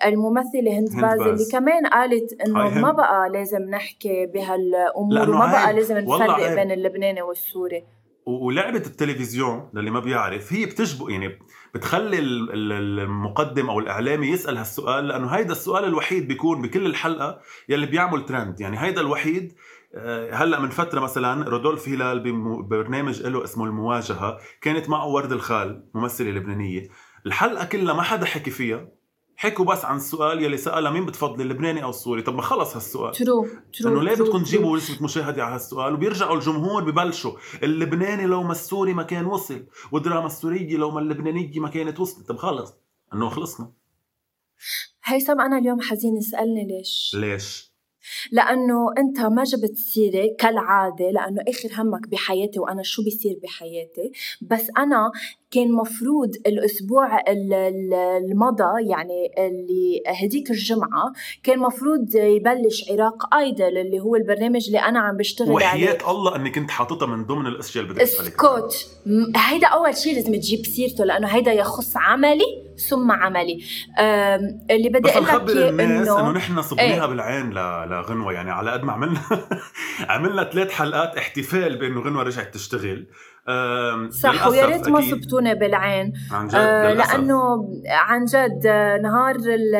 الممثلة 0.04 0.78
هند 0.78 0.88
باز 1.00 1.20
اللي 1.20 1.44
كمان 1.52 1.86
قالت 1.86 2.40
إنه 2.46 2.78
ما 2.80 2.92
بقى 2.92 3.28
لازم 3.28 3.62
نحكي 3.62 4.26
بهالأمور 4.26 5.30
وما 5.30 5.46
بقى 5.52 5.72
لازم 5.72 5.98
نفرق 5.98 6.54
بين 6.54 6.70
اللبناني 6.72 7.22
والسوري. 7.22 7.84
ولعبة 8.26 8.82
التلفزيون 8.86 9.70
للي 9.74 9.90
ما 9.90 10.00
بيعرف 10.00 10.52
هي 10.52 10.66
بتجبق 10.66 11.10
يعني 11.10 11.38
بتخلي 11.74 12.18
المقدم 12.18 13.70
أو 13.70 13.78
الإعلامي 13.78 14.26
يسأل 14.26 14.56
هالسؤال 14.56 15.08
لأنه 15.08 15.26
هيدا 15.28 15.52
السؤال 15.52 15.84
الوحيد 15.84 16.28
بيكون 16.28 16.62
بكل 16.62 16.86
الحلقة 16.86 17.40
يلي 17.68 17.86
بيعمل 17.86 18.26
ترند 18.26 18.60
يعني 18.60 18.80
هيدا 18.80 19.00
الوحيد 19.00 19.52
آه، 19.94 20.34
هلأ 20.34 20.60
من 20.60 20.70
فترة 20.70 21.00
مثلا 21.00 21.48
رودولف 21.48 21.88
هلال 21.88 22.20
ببرنامج 22.62 23.22
له 23.22 23.44
اسمه 23.44 23.64
المواجهة 23.64 24.38
كانت 24.60 24.88
معه 24.88 25.06
ورد 25.06 25.32
الخال 25.32 25.84
ممثلة 25.94 26.30
لبنانية. 26.30 26.88
الحلقة 27.26 27.64
كلها 27.64 27.94
ما 27.94 28.02
حدا 28.02 28.26
حكي 28.26 28.50
فيها. 28.50 28.88
حكوا 29.36 29.64
بس 29.64 29.84
عن 29.84 29.96
السؤال 29.96 30.42
يلي 30.42 30.56
سألها 30.56 30.90
مين 30.90 31.06
بتفضلي 31.06 31.42
اللبناني 31.42 31.82
أو 31.82 31.90
السوري؟ 31.90 32.22
طب 32.22 32.34
ما 32.34 32.42
خلص 32.42 32.74
هالسؤال. 32.74 33.12
true 33.12 33.46
true 33.72 33.92
إنه 33.92 34.02
ليه 34.02 34.14
بدكم 34.14 34.42
تجيبوا 34.42 34.76
نسبه 34.76 35.04
مشاهدة 35.04 35.44
على 35.44 35.54
هالسؤال؟ 35.54 35.94
وبيرجعوا 35.94 36.36
الجمهور 36.36 36.84
ببلشوا. 36.84 37.32
اللبناني 37.62 38.26
لو 38.26 38.42
ما 38.42 38.52
السوري 38.52 38.94
ما 38.94 39.02
كان 39.02 39.26
وصل 39.26 39.66
والدراما 39.92 40.26
السورية 40.26 40.76
لو 40.76 40.90
ما 40.90 41.00
اللبنانية 41.00 41.60
ما 41.60 41.68
كانت 41.68 42.00
وصلت. 42.00 42.28
طب 42.28 42.36
خلص 42.36 42.74
إنه 43.14 43.28
خلصنا. 43.28 43.72
هيثم 45.04 45.40
أنا 45.40 45.58
اليوم 45.58 45.80
حزين 45.80 46.16
اسالني 46.16 46.66
ليش؟ 46.66 47.12
ليش؟ 47.14 47.76
لأنه 48.32 48.92
أنت 48.98 49.20
ما 49.20 49.44
جبت 49.44 49.76
سيرة 49.76 50.36
كالعادة 50.38 51.10
لأنه 51.10 51.42
آخر 51.48 51.82
همك 51.82 52.08
بحياتي 52.08 52.58
وأنا 52.58 52.82
شو 52.82 53.02
بيصير 53.04 53.38
بحياتي. 53.42 54.12
بس 54.40 54.70
أنا 54.78 55.10
كان 55.56 55.72
مفروض 55.72 56.30
الأسبوع 56.46 57.22
المضى 58.30 58.90
يعني 58.90 59.30
اللي 59.38 60.02
هديك 60.06 60.50
الجمعة 60.50 61.12
كان 61.42 61.58
مفروض 61.58 62.14
يبلش 62.14 62.90
عراق 62.90 63.34
آيدل 63.34 63.78
اللي 63.78 64.00
هو 64.00 64.16
البرنامج 64.16 64.66
اللي 64.66 64.78
أنا 64.78 65.00
عم 65.00 65.16
بشتغل 65.16 65.50
وحياة 65.50 65.68
عليه. 65.68 65.84
وحياة 65.84 66.10
الله 66.10 66.36
اني 66.36 66.50
كنت 66.50 66.70
حاططها 66.70 67.06
من 67.06 67.24
ضمن 67.24 67.46
الاشياء 67.46 67.84
اللي 67.84 67.94
بدي 67.94 68.02
اسالك 68.02 68.44
اسكت 68.44 68.90
هيدا 69.36 69.66
أول 69.66 69.96
شيء 69.96 70.14
لازم 70.14 70.34
تجيب 70.34 70.66
سيرته 70.66 71.04
لأنه 71.04 71.26
هيدا 71.26 71.52
يخص 71.52 71.96
عملي 71.96 72.66
ثم 72.88 73.12
عملي. 73.12 73.58
اللي 74.70 74.88
بدي 74.88 75.10
أقول 75.10 75.26
لك 75.26 75.56
الناس 75.80 76.08
إنه 76.08 76.30
نحن 76.30 76.62
صبناها 76.62 77.04
إيه؟ 77.04 77.06
بالعين 77.06 77.50
لغنوه 77.90 78.32
يعني 78.32 78.50
على 78.50 78.70
قد 78.70 78.84
ما 78.84 78.92
عملنا 78.92 79.20
عملنا 80.08 80.44
ثلاث 80.44 80.70
حلقات 80.70 81.16
احتفال 81.16 81.78
بإنه 81.78 82.00
غنوة 82.00 82.22
رجعت 82.22 82.54
تشتغل. 82.54 83.06
صح 84.10 84.46
ويا 84.46 84.66
ريت 84.66 84.88
ما 84.88 85.00
صبتونا 85.00 85.54
بالعين. 85.54 86.12
عن 86.32 86.48
جد 86.48 86.54
آه 86.54 86.92
لأنه 86.92 87.68
عن 87.86 88.24
جد 88.24 88.66
نهار 89.02 89.36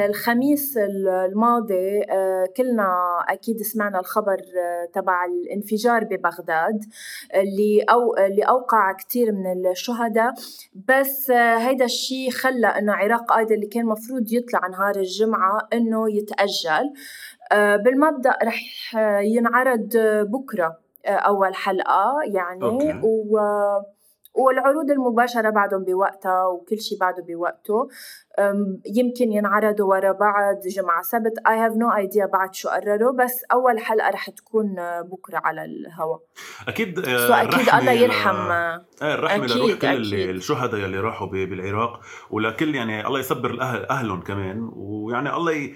الخميس 0.08 0.78
الماضي 1.26 2.02
آه 2.10 2.44
كلنا 2.56 2.88
أكيد 3.28 3.62
سمعنا 3.62 4.00
الخبر 4.00 4.36
آه 4.36 4.90
تبع 4.94 5.24
الانفجار 5.24 6.04
ببغداد 6.04 6.84
اللي 7.34 7.84
أو 7.90 8.16
اللي 8.16 8.42
أوقع 8.42 8.92
كثير 8.92 9.32
من 9.32 9.70
الشهداء. 9.70 10.34
بس 10.88 11.30
آه 11.30 11.56
هيدا 11.56 11.84
الشيء 11.84 12.30
خلى 12.30 12.66
إنه 12.66 12.92
عراق 12.92 13.32
أيضا 13.32 13.54
اللي 13.54 13.66
كان 13.66 13.86
مفروض 13.86 14.32
يطلع 14.32 14.60
نهار 14.66 14.96
الجمعة 14.96 15.68
إنه 15.72 16.10
يتأجل. 16.10 16.92
بالمبدأ 17.84 18.34
رح 18.44 18.60
ينعرض 19.22 19.88
بكرة. 20.32 20.85
أول 21.06 21.54
حلقة 21.54 22.14
يعني 22.32 22.64
أوكي. 22.64 23.00
و 23.04 23.38
والعروض 24.38 24.90
المباشرة 24.90 25.50
بعدهم 25.50 25.84
بوقتها 25.84 26.46
وكل 26.46 26.80
شيء 26.80 26.98
بعده 26.98 27.24
بوقته. 27.28 27.88
يمكن 28.96 29.32
ينعرضوا 29.32 29.86
ورا 29.86 30.12
بعض 30.12 30.60
جمعة 30.76 31.02
سبت. 31.02 31.32
I 31.48 31.52
have 31.52 31.74
no 31.74 32.04
idea 32.04 32.32
بعد 32.32 32.54
شو 32.54 32.68
قرروا 32.68 33.12
بس 33.12 33.44
أول 33.52 33.78
حلقة 33.78 34.10
رح 34.10 34.30
تكون 34.30 34.74
بكرة 35.12 35.38
على 35.44 35.64
الهواء 35.64 36.20
أكيد 36.68 37.00
سو 37.00 37.32
أكيد 37.32 37.68
الله 37.74 37.92
يرحم 37.92 38.36
آه 38.36 38.84
الرحمة 39.02 39.44
أكيد 39.44 39.56
لروح 39.56 39.72
كل 39.72 39.86
أكيد. 39.86 40.28
الشهداء 40.28 40.80
يلي 40.80 41.00
راحوا 41.00 41.26
بالعراق. 41.26 42.00
ولكل 42.30 42.74
يعني 42.74 43.06
الله 43.06 43.18
يصبر 43.18 43.50
الأهل 43.50 43.86
أهلهم 43.86 44.20
كمان. 44.20 44.70
ويعني 44.76 45.36
الله 45.36 45.52
ي... 45.52 45.74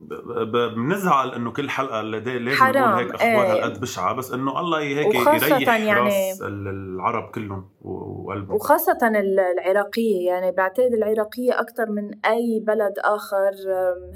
بنزعل 0.00 1.34
إنه 1.34 1.52
كل 1.52 1.70
حلقة 1.70 2.02
لازم 2.02 2.64
نقول 2.64 2.98
هيك 2.98 3.14
أخبار 3.14 3.44
إيه. 3.44 3.52
هالقد 3.52 3.80
بشعة 3.80 4.14
بس 4.14 4.32
إنه 4.32 4.60
الله 4.60 4.78
هيك 4.78 5.14
يريح 5.14 5.68
يعني 5.68 5.92
راس 5.92 6.42
العرب 6.42 7.30
كلهم 7.30 7.68
وقلبهم. 7.80 8.54
وخاصة 8.54 8.98
العراقية 9.02 10.26
يعني 10.26 10.52
بعتقد 10.52 10.92
العراقية 10.92 11.60
أكثر 11.60 11.90
من 11.90 12.24
أي 12.24 12.60
بلد 12.66 12.92
آخر 12.98 13.52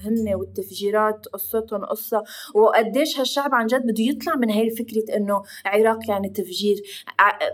هن 0.05 0.35
والتفجيرات 0.35 1.27
قصتهم 1.33 1.85
قصة. 1.85 2.23
وقديش 2.55 3.21
هالشعب 3.21 3.55
عن 3.55 3.67
جد 3.67 3.83
بده 3.83 4.03
يطلع 4.03 4.37
من 4.37 4.51
هاي 4.51 4.63
الفكرة 4.63 5.17
إنه 5.17 5.43
عراق 5.67 5.99
يعني 6.09 6.29
تفجير. 6.29 6.77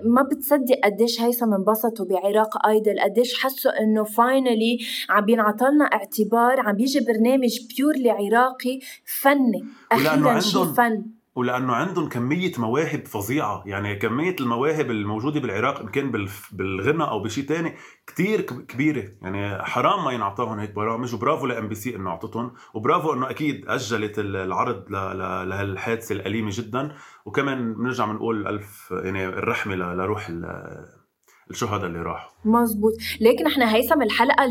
ما 0.04 0.22
بتصدق 0.22 0.78
قديش 0.84 1.20
هيثم 1.20 1.54
انبسطوا 1.54 2.06
بعراق 2.06 2.66
Idol 2.66 3.00
قديش 3.00 3.42
حسوا 3.42 3.82
إنه 3.82 4.04
finally 4.04 4.78
عم 5.10 5.24
بينعطلنا 5.24 5.84
اعتبار 5.84 6.60
عم 6.60 6.76
بيجي 6.76 7.00
برنامج 7.00 7.58
purely 7.76 8.15
عراقي 8.16 8.80
فني 9.20 9.64
أخيرا 9.92 10.40
شيء 10.40 10.64
فن. 10.64 11.04
ولأنه 11.34 11.74
عندهم 11.74 12.08
كمية 12.08 12.52
مواهب 12.58 13.06
فظيعة. 13.06 13.62
يعني 13.66 13.96
كمية 13.96 14.36
المواهب 14.40 14.90
الموجوده 14.90 15.40
بالعراق 15.40 15.80
إن 15.80 15.88
كان 15.88 16.28
بالغناء 16.52 17.04
أو 17.04 17.22
بشيء 17.22 17.44
تاني 17.44 17.76
كتير 18.06 18.40
كبيرة. 18.40 19.04
يعني 19.22 19.64
حرام 19.64 20.04
ما 20.04 20.12
ينعطاهم 20.12 20.58
هيك 20.58 20.74
برامج 20.74 21.14
و 21.14 21.46
bravo 21.46 21.68
ل 21.68 21.74
MBC 21.74 21.96
إنه 21.96 22.10
اعطتهم 22.10 22.52
وبرافو 22.74 23.12
إنه 23.12 23.30
أكيد 23.30 23.68
أجلت 23.68 24.18
العرض 24.18 24.84
لهالحادثة 24.90 26.12
الأليمة 26.12 26.50
جدا. 26.52 26.96
وكمان 27.24 27.74
بنرجع 27.74 28.04
بنقول 28.04 28.46
الف 28.46 28.94
يعني 29.04 29.26
الرحمة 29.26 29.74
لروح 29.74 30.32
الشهداء 31.50 31.86
اللي 31.86 32.02
راحوا 32.02 32.30
مزبوط 32.44 32.92
لكن 33.20 33.44
نحن 33.44 33.62
هيثم 33.62 34.02
الحلقة 34.02 34.44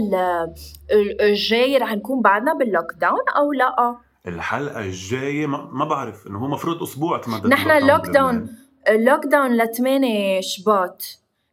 الجاية 1.22 1.78
رح 1.78 1.94
نكون 1.94 2.22
بعدنا 2.22 2.54
بال 2.54 2.94
lockdown 3.02 3.30
أو 3.38 3.54
لا؟ 3.54 3.98
الحلقة 4.28 4.80
الجاية 4.80 5.48
ما 5.48 5.86
بعرف 5.86 6.28
إنه 6.28 6.40
هو 6.40 6.48
مفروض 6.48 6.82
أسبوع 6.82 7.18
تمدد 7.18 7.48
نحن 7.48 7.72
اللوك 7.72 8.08
داون 8.08 8.50
اللوك 8.90 9.25
داون 9.25 9.58
ل 9.58 9.75
8 9.75 10.42
شباط. 10.42 11.04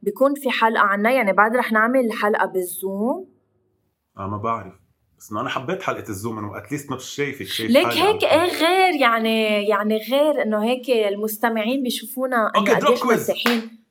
بيكون 0.02 0.34
في 0.34 0.50
حلقة 0.50 0.80
عنا 0.82 1.10
يعني 1.10 1.32
بعد 1.32 1.56
رح 1.56 1.72
نعمل 1.72 2.12
حلقة 2.22 2.46
بال 2.46 2.74
Zoom 2.74 3.28
آه 4.18 4.26
ما 4.26 4.36
بعرف. 4.36 4.74
بس 5.18 5.32
أنا 5.32 5.48
حبيت 5.48 5.82
حلقة 5.82 6.08
ال 6.08 6.14
Zoom 6.14 6.38
إنه 6.38 6.58
at 6.58 6.67
least 6.67 6.90
ما 6.90 6.98
شايفك 6.98 7.46
شايف 7.46 7.70
ليك 7.70 7.86
هيك 7.86 8.24
إيه 8.24 8.44
غير 8.44 9.00
يعني 9.00 9.66
يعني 9.68 9.98
غير 10.10 10.42
إنه 10.42 10.64
هيك 10.64 10.90
المستمعين 10.90 11.82
بيشوفونا 11.82 12.52
إنه 12.56 12.74
قديش 12.74 13.04
مرتاحين. 13.04 13.81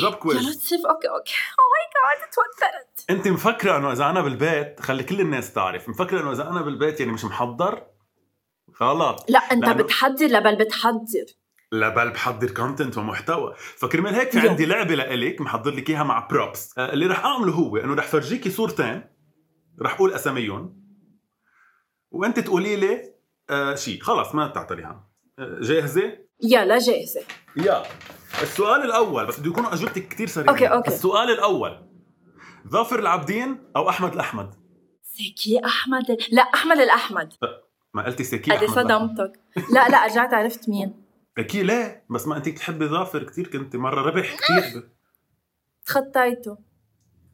drop 0.00 0.14
quiz 0.14 0.38
لطيف. 0.38 0.86
okay 0.86 1.08
okay. 1.08 1.32
Oh 1.60 1.64
my 1.74 2.18
God 2.20 2.30
توترت 2.30 3.10
أنت 3.10 3.28
مفكرة 3.28 3.76
إنه 3.76 3.92
إذا 3.92 4.10
أنا 4.10 4.20
بالبيت 4.20 4.80
خلي 4.80 5.02
كل 5.02 5.20
الناس 5.20 5.52
تعرف 5.52 5.88
مفكرة 5.88 6.20
إنه 6.20 6.32
إذا 6.32 6.48
أنا 6.50 6.62
بالبيت 6.62 7.00
يعني 7.00 7.12
مش 7.12 7.24
محضر؟ 7.24 7.86
غلط. 8.82 9.24
لا 9.30 9.38
أنت 9.38 9.64
لأنه- 9.64 9.68
بتحضر 9.68 10.26
لا 10.26 10.38
بل 10.38 10.56
بتحضر. 10.64 11.24
لا 11.72 11.88
بل 11.88 12.10
بحضر 12.10 12.50
content 12.50 12.98
ومحتوى. 12.98 13.54
فكرمال 13.56 14.14
هيك 14.14 14.30
for 14.30 14.38
you. 14.38 14.50
عندي 14.50 14.66
لعبة 14.66 14.94
لإلك 14.94 15.40
محضر 15.40 15.70
لك 15.70 15.90
إياها 15.90 16.02
مع 16.02 16.26
props 16.30 16.78
اللي 16.78 17.06
رح 17.06 17.24
أعمله 17.24 17.52
هو 17.52 17.76
إنه 17.76 17.94
رح 17.94 18.06
فرجيكي 18.06 18.50
صورتين 18.50 19.04
رح 19.82 19.94
أقول 19.94 20.12
أساميهم. 20.12 20.84
وأنت 22.10 22.40
تقولي 22.40 22.76
لي 22.76 23.14
آه 23.50 23.74
شيء 23.74 24.00
خلص 24.02 24.34
ما 24.34 24.46
بتعطليها 24.46 25.08
آه 25.38 25.58
جاهزة؟ 25.60 26.23
يلا 26.42 26.78
جاهزة. 26.78 27.20
يا. 27.56 27.82
السؤال 28.42 28.82
الأول 28.82 29.26
بس 29.26 29.40
بده 29.40 29.50
يكونوا 29.50 29.74
أجوبتك 29.74 30.08
كثير 30.08 30.26
سريعة. 30.26 30.52
أوكي، 30.52 30.66
أوكي. 30.66 30.88
السؤال 30.88 31.30
الأول. 31.30 31.78
ظافر 32.68 32.98
العابدين 32.98 33.58
أو 33.76 33.88
أحمد 33.88 34.12
الأحمد؟ 34.12 34.54
سكي 35.02 35.60
أحمد؟ 35.64 36.18
لا 36.32 36.42
أحمد 36.42 36.78
الأحمد. 36.78 37.32
ما 37.94 38.04
قلتي 38.04 38.24
سكي 38.24 38.50
قد 38.50 38.64
أحمد. 38.64 38.68
صدمتك. 38.68 39.40
لا 39.70 39.88
لا 39.88 40.04
رجعت 40.06 40.34
عرفت 40.34 40.68
مين. 40.68 41.04
اكي 41.38 41.62
ليه؟ 41.62 42.04
بس 42.10 42.26
ما 42.26 42.36
انت 42.36 42.48
بتحبي 42.48 42.86
ظافر 42.86 43.22
كثير 43.22 43.48
كنت 43.48 43.76
مرة 43.76 44.00
ربح 44.02 44.36
كثير 44.36 44.88
تخطيته. 45.86 46.58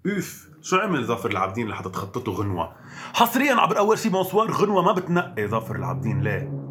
أوف 0.06 0.48
شو 0.62 0.76
عمل 0.76 1.04
ظافر 1.04 1.30
العابدين 1.30 1.68
لحتى 1.68 1.88
تخطيته 1.88 2.34
غنوة؟ 2.34 2.76
حصريا 3.14 3.54
عبر 3.54 3.78
أول 3.78 3.98
شي 3.98 4.08
bonsoir 4.08 4.50
غنوة 4.50 4.82
ما 4.82 4.92
بتنقي 4.92 5.46
ظافر 5.46 5.76
العابدين 5.76 6.20
ليه؟ 6.20 6.70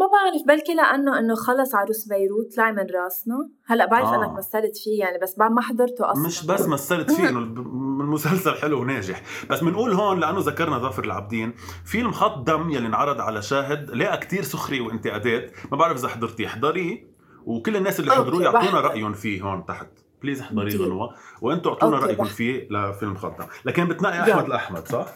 ما 0.00 0.06
بعرف 0.06 0.46
بلكي 0.46 0.74
لأنه 0.74 1.18
إنه 1.18 1.34
خلص 1.34 1.74
عروس 1.74 2.08
بيروت 2.08 2.56
طلع 2.56 2.70
من 2.70 2.86
راسنا. 2.94 3.48
هلأ 3.66 3.86
بعرف 3.86 4.08
آه. 4.08 4.24
انك 4.24 4.38
مثلت 4.38 4.76
فيه 4.76 5.00
يعني 5.00 5.18
بس 5.18 5.38
بعد 5.38 5.50
ما 5.50 5.60
حضرته 5.60 6.12
أصلا. 6.12 6.26
مش 6.26 6.46
بس 6.46 6.68
مثلت 6.68 7.10
فيه 7.10 7.28
إنه 7.28 7.38
المسلسل 7.38 8.54
حلو 8.54 8.80
وناجح. 8.80 9.22
بس 9.50 9.60
بنقول 9.60 9.92
هون 9.92 10.20
لأنه 10.20 10.40
ذكرنا 10.40 10.78
ظافر 10.78 11.04
العابدين. 11.04 11.54
فيلم 11.84 12.12
خط 12.12 12.46
دم 12.46 12.70
يلي 12.70 12.86
انعرض 12.86 13.20
على 13.20 13.42
شاهد 13.42 13.90
لقى 13.90 14.18
كتير 14.18 14.42
سخرية 14.42 14.80
وانتقادات. 14.80 15.52
ما 15.72 15.76
بعرف 15.76 15.98
إذا 15.98 16.08
حضرتيه. 16.08 16.46
احضريه 16.46 17.16
وكل 17.46 17.76
الناس 17.76 18.00
اللي 18.00 18.10
حضروه 18.10 18.42
يعطونا. 18.42 18.80
رأيهم 18.80 19.12
فيه 19.12 19.42
هون 19.42 19.66
تحت. 19.66 19.88
please 20.22 20.40
احضريه 20.40 20.68
كتير. 20.68 20.82
غنوه 20.86 21.14
وأنتم 21.40 21.70
اعطونا 21.70 21.98
رأيكم. 21.98 22.24
فيه 22.24 22.68
لفيلم 22.70 23.16
خط 23.16 23.38
دم 23.38 23.46
لكن 23.64 23.88
بتنقي. 23.88 24.32
أحمد 24.32 24.44
الاحمد 24.44 24.88
صح؟ 24.88 25.06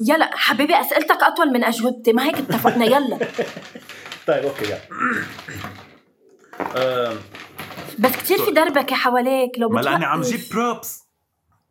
يلا 0.00 0.30
حبيبي 0.36 0.80
أسئلتك 0.80 1.22
أطول 1.22 1.52
من 1.52 1.64
أجوبتي. 1.64 2.12
ما 2.12 2.24
هيك 2.24 2.34
اتفقنا. 2.38 2.84
يلا. 2.84 3.18
طيب 4.26 4.44
okay 4.44 4.64
يلا. 4.64 4.80
آه، 6.76 7.14
بس 7.98 8.10
كثير 8.10 8.38
في 8.38 8.50
دربكة 8.50 8.96
حواليك. 8.96 9.58
لو 9.58 9.68
ما 9.68 9.80
لاني 9.80 10.04
عم. 10.04 10.20
جيب 10.20 10.40
props 10.52 11.02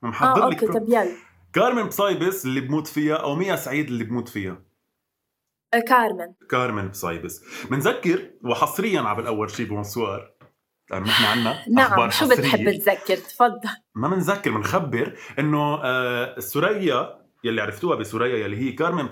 آه 0.04 0.08
محضر 0.08 0.48
لك 0.50 0.63
okay. 0.63 0.80
طب 0.80 0.89
يلا. 0.89 1.12
كارمن 1.54 1.84
بصايبس 1.84 2.46
اللي 2.46 2.62
بموت 2.62 2.88
فيها 2.88 3.15
أو 3.15 3.36
ميا 3.36 3.56
سعيد 3.56 3.88
اللي 3.88 4.04
بموت 4.04 4.30
فيها. 4.30 4.62
آه، 5.74 5.80
كارمن. 5.80 6.34
كارمن 6.50 6.88
بصايبس. 6.88 7.42
بنذكر 7.72 8.30
وحصريا 8.44 9.01
على 9.01 9.27
اول 9.27 9.51
شيء 9.51 9.65
bonsoir 9.68 10.35
لأنه 10.92 11.06
نحن 11.06 11.25
عنا 11.25 11.70
نعم 11.70 12.10
شو 12.10 12.30
بتحب 12.30 12.72
تذكر 12.72 13.18
تفضل. 13.18 13.70
ما 13.96 14.08
بنذكر 14.08 14.51
بنخبر 14.51 15.18
إنه 15.39 15.80
آه 15.84 16.39
سوريا 16.39 17.25
يلي 17.44 17.62
عرفتوها 17.62 17.96
بسوريا 17.96 18.38
يلي 18.46 18.58
هي 18.58 18.72
كارمن 18.72 19.10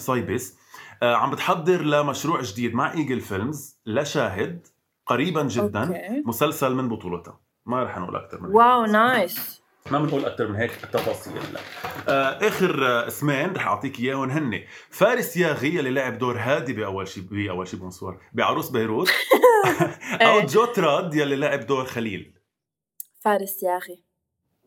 آه 1.04 1.16
عم 1.16 1.32
بتحضر 1.32 1.82
لمشروع 1.82 2.42
جديد 2.42 2.74
مع 2.76 2.94
Eagle 2.94 3.22
Films 3.22 3.80
لشاهد 3.86 4.68
قريبا 5.06 5.44
جدا 5.44 5.88
okay. 5.88 6.24
مسلسل 6.26 6.76
من 6.76 6.90
بطولتها. 6.90 7.40
ما 7.66 7.84
رح 7.84 7.98
نقول 7.98 8.16
أكثر 8.16 8.42
من. 8.42 8.56
wow 8.56 8.86
nice. 8.86 9.63
ما 9.92 10.00
بنقول 10.00 10.26
أكثر 10.26 10.48
من 10.48 10.56
هيك 10.56 10.72
تفاصيل 10.72 11.34
لا. 11.54 11.60
آه 12.10 12.48
آخر 12.48 12.88
آه 12.88 13.08
اسمين 13.08 13.54
رح 13.54 13.68
أعطيك 13.68 14.00
إياهم 14.00 14.30
هن 14.30 14.62
فارس 14.90 15.38
ياغي 15.38 15.80
اللي 15.80 15.92
لعب 15.92 16.18
دور 16.18 16.38
هادي 16.38 16.74
بأول 16.74 17.08
شيء 17.08 17.24
بأول 17.24 17.68
شيء 17.68 17.80
bonsoir 17.80 18.18
بعروس 18.34 18.70
بيروت. 18.70 19.10
أو 20.22 20.40
إيه. 20.40 20.46
جو 20.46 20.66
تراد 20.66 21.14
يلي 21.16 21.36
لعب 21.36 21.60
دور 21.66 21.86
خليل. 21.86 22.34
فارس 23.20 23.64
ياغي 23.64 24.04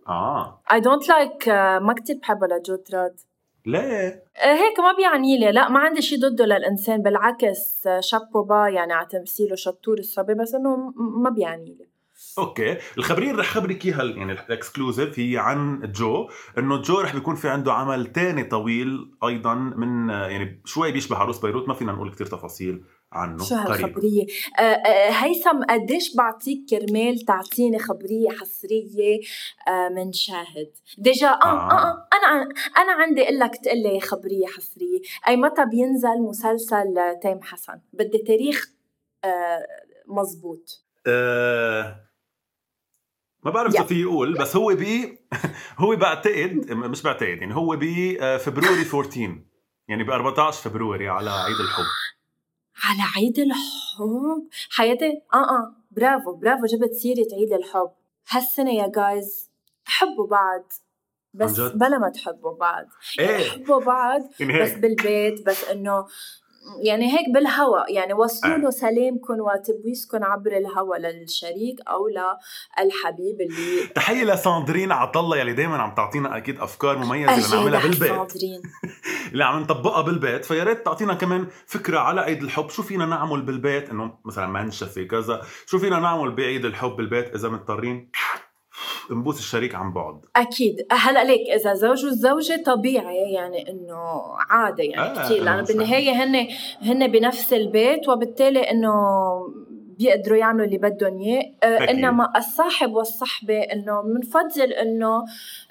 آه. 0.09 0.63
I 0.73 0.77
don't 0.77 1.07
like 1.09 1.49
آه، 1.49 1.79
ما 1.79 1.93
كتير 1.95 2.17
بحبه 2.17 2.47
لجو 2.47 2.77
تراد 2.77 3.21
ليه؟ 3.67 4.25
آه، 4.37 4.55
هيك 4.55 4.81
ما 4.81 4.93
بيعني 4.97 5.39
لي. 5.39 5.53
لا 5.53 5.69
ما 5.69 5.79
عندي 5.79 6.03
شيء 6.03 6.19
ضده 6.21 6.45
للإنسان 6.47 7.03
بالعكس 7.03 7.87
آه، 7.87 8.01
chapeau 8.01 8.43
bas 8.43 8.69
يعني 8.69 8.93
على 8.93 9.07
تمثيله 9.11 9.57
شطور 9.57 9.99
الصبي 9.99 10.35
بس 10.35 10.55
إنه 10.55 10.77
م- 10.77 11.23
ما 11.23 11.31
بيعني 11.31 11.65
لي. 11.79 11.89
okay. 12.39 12.77
الخبرين 12.99 13.37
رح 13.37 13.47
خبرك 13.47 13.87
إياها 13.87 14.05
يعني 14.05 14.33
ال 14.33 14.41
exclusive 14.41 15.19
هي 15.19 15.39
عن 15.39 15.93
جو. 15.93 16.29
إنه 16.59 16.83
جو 16.83 17.01
رح 17.01 17.15
بيكون 17.15 17.35
في 17.35 17.49
عنده 17.49 17.73
عمل 17.73 18.07
تاني 18.07 18.45
طويل 18.45 19.11
أيضا 19.25 19.55
من 19.55 20.09
يعني 20.09 20.63
شوي 20.65 20.93
بيشبه 20.93 21.17
عروس 21.17 21.39
بيروت 21.39 21.69
ما 21.69 21.75
فينا 21.75 21.93
نقول 21.93 22.13
كتير 22.15 22.27
تفاصيل 22.27 22.85
عنه. 23.13 23.45
شو 23.45 23.55
قريباً. 23.55 23.73
هالخبرية 23.75 24.27
آه، 24.59 24.63
آه، 24.63 25.11
هيثم 25.11 25.63
قديش 25.71 26.17
بعطيك 26.17 26.59
كرمال 26.71 27.21
تعطيني 27.21 27.79
خبرية 27.79 28.29
حصرية 28.31 29.21
آه، 29.69 29.89
من 29.89 30.13
شاهد؟ 30.13 30.71
déjà 30.99 31.29
آه, 31.29 31.45
آه. 31.45 31.71
آه. 31.73 31.89
آه 31.89 32.07
أنا 32.13 32.49
أنا 32.77 32.93
عندي 33.03 33.23
إقول 33.23 33.39
لك 33.39 33.57
تقول 33.57 33.79
لي 33.83 34.01
خبرية 34.01 34.47
حصرية. 34.47 35.01
أي 35.29 35.37
متى 35.37 35.65
بينزل 35.71 36.23
مسلسل 36.29 36.95
تيم 37.23 37.43
حسن؟ 37.43 37.81
بدي 37.93 38.19
تاريخ 38.19 38.67
آه، 39.25 39.67
مزبوط. 40.09 40.85
آه 41.07 42.06
ما 43.47 43.53
بعرف 43.53 43.71
إذا 43.71 43.79
يلا. 43.79 43.87
في 43.89 44.01
يقول 44.01 44.35
بس 44.39 44.57
هو 44.57 44.75
ب 44.75 44.85
هو 45.83 45.97
بعتقد 45.97 46.73
مش 46.73 47.03
بعتقد 47.03 47.29
يعني 47.29 47.55
هو 47.55 47.77
بفبروري 47.81 48.85
14 48.93 49.39
يعني 49.89 50.05
ب 50.05 50.11
14 50.11 50.71
فبروري 50.71 51.09
على 51.09 51.31
عيد 51.31 51.61
الحب. 51.61 51.85
على 52.85 53.03
عيد 53.17 53.39
الحب؟ 53.39 54.49
حياتي؟ 54.71 55.23
آه 55.35 55.37
آه. 55.37 55.77
برافو 55.91 56.37
برافو 56.37 56.67
جبت 56.67 56.93
سيرة 56.93 57.27
عيد 57.33 57.53
الحب. 57.53 57.91
هالسنة 58.29 58.75
يا 58.75 58.93
جايز 58.97 59.51
حبوا 59.85 60.27
بعض. 60.27 60.73
بس؟ 61.35 61.61
بلا 61.61 61.99
ما 61.99 62.09
تحبوا 62.09 62.57
بعض. 62.57 62.85
إيه. 63.19 63.51
حبوا 63.51 63.81
بعض 63.81 64.21
يعني 64.41 64.63
بس 64.63 64.73
بالبيت 64.73 65.47
بس 65.47 65.65
إنه 65.65 66.07
يعني 66.83 67.13
هيك 67.13 67.29
بالهوا 67.35 67.91
يعني 67.91 68.13
وصلوا 68.13 68.55
آه. 68.55 68.59
له 68.59 68.71
سلامكم 68.71 69.41
وتبويسكم 69.41 70.25
عبر 70.25 70.57
الهوا 70.57 70.97
للشريك 70.97 71.81
أو 71.89 72.09
للحبيب 72.09 73.41
اللي 73.41 73.87
تحية 73.95 74.25
لساندرين 74.25 74.93
عطله 74.93 75.37
يلي 75.37 75.53
دائما 75.53 75.77
عم 75.77 75.95
تعطينا 75.95 76.37
أكيد 76.37 76.61
أفكار 76.61 76.99
مميزة 76.99 77.35
اللي 77.35 77.45
أجدع 77.45 77.57
نعملها 77.57 77.83
بالبيت. 77.83 78.11
الصادرين 78.11 78.63
اللي 79.33 79.45
عم 79.45 79.61
نطبقها 79.61 80.03
بالبيت 80.03 80.45
فيا 80.45 80.65
ريت 80.65 80.85
تعطينا 80.85 81.15
كمان 81.15 81.47
فكرة 81.67 81.99
على 81.99 82.21
عيد 82.21 82.43
الحب. 82.43 82.71
شو 82.71 82.83
فينا 82.83 83.07
نعمل 83.07 83.43
بالبيت؟ 83.43 83.91
إنه 83.91 84.19
مثلا 84.25 84.47
منشفه 84.47 85.03
كذا. 85.03 85.43
شو 85.67 85.79
فينا 85.79 85.99
نعمل 85.99 86.31
بعيد 86.31 86.65
الحب 86.65 86.97
بالبيت 86.97 87.35
إذا 87.35 87.49
مضطرين؟ 87.49 88.11
نبوس 89.11 89.39
الشريك 89.39 89.75
عن 89.75 89.93
بعد. 89.93 90.21
أكيد. 90.37 90.87
هلأ 90.93 91.25
ليك 91.25 91.51
إذا 91.51 91.75
زوج 91.75 92.05
والزوجة 92.05 92.63
طبيعي 92.67 93.33
يعني 93.33 93.71
إنه 93.71 94.23
عادة 94.51 94.85
يعني 94.85 95.19
آه، 95.19 95.21
آه 95.21 95.25
كثير 95.25 95.43
لأنه 95.43 95.63
بالنهاية 95.63 96.25
هن 96.25 96.49
هن 96.83 97.13
بنفس 97.13 97.53
البيت 97.53 98.09
وبالتالي 98.09 98.71
إنه 98.71 98.93
بيقدروا 99.99 100.37
يعملوا 100.37 100.67
اللي 100.67 100.79
بدهم 100.79 101.23
إياه. 101.23 101.43
آه،. 101.63 101.91
إنما 101.91 102.33
الصاحب 102.37 102.93
والصحبة 102.93 103.59
إنه 103.59 104.03
بنفضل 104.03 104.73
إنه 104.73 105.25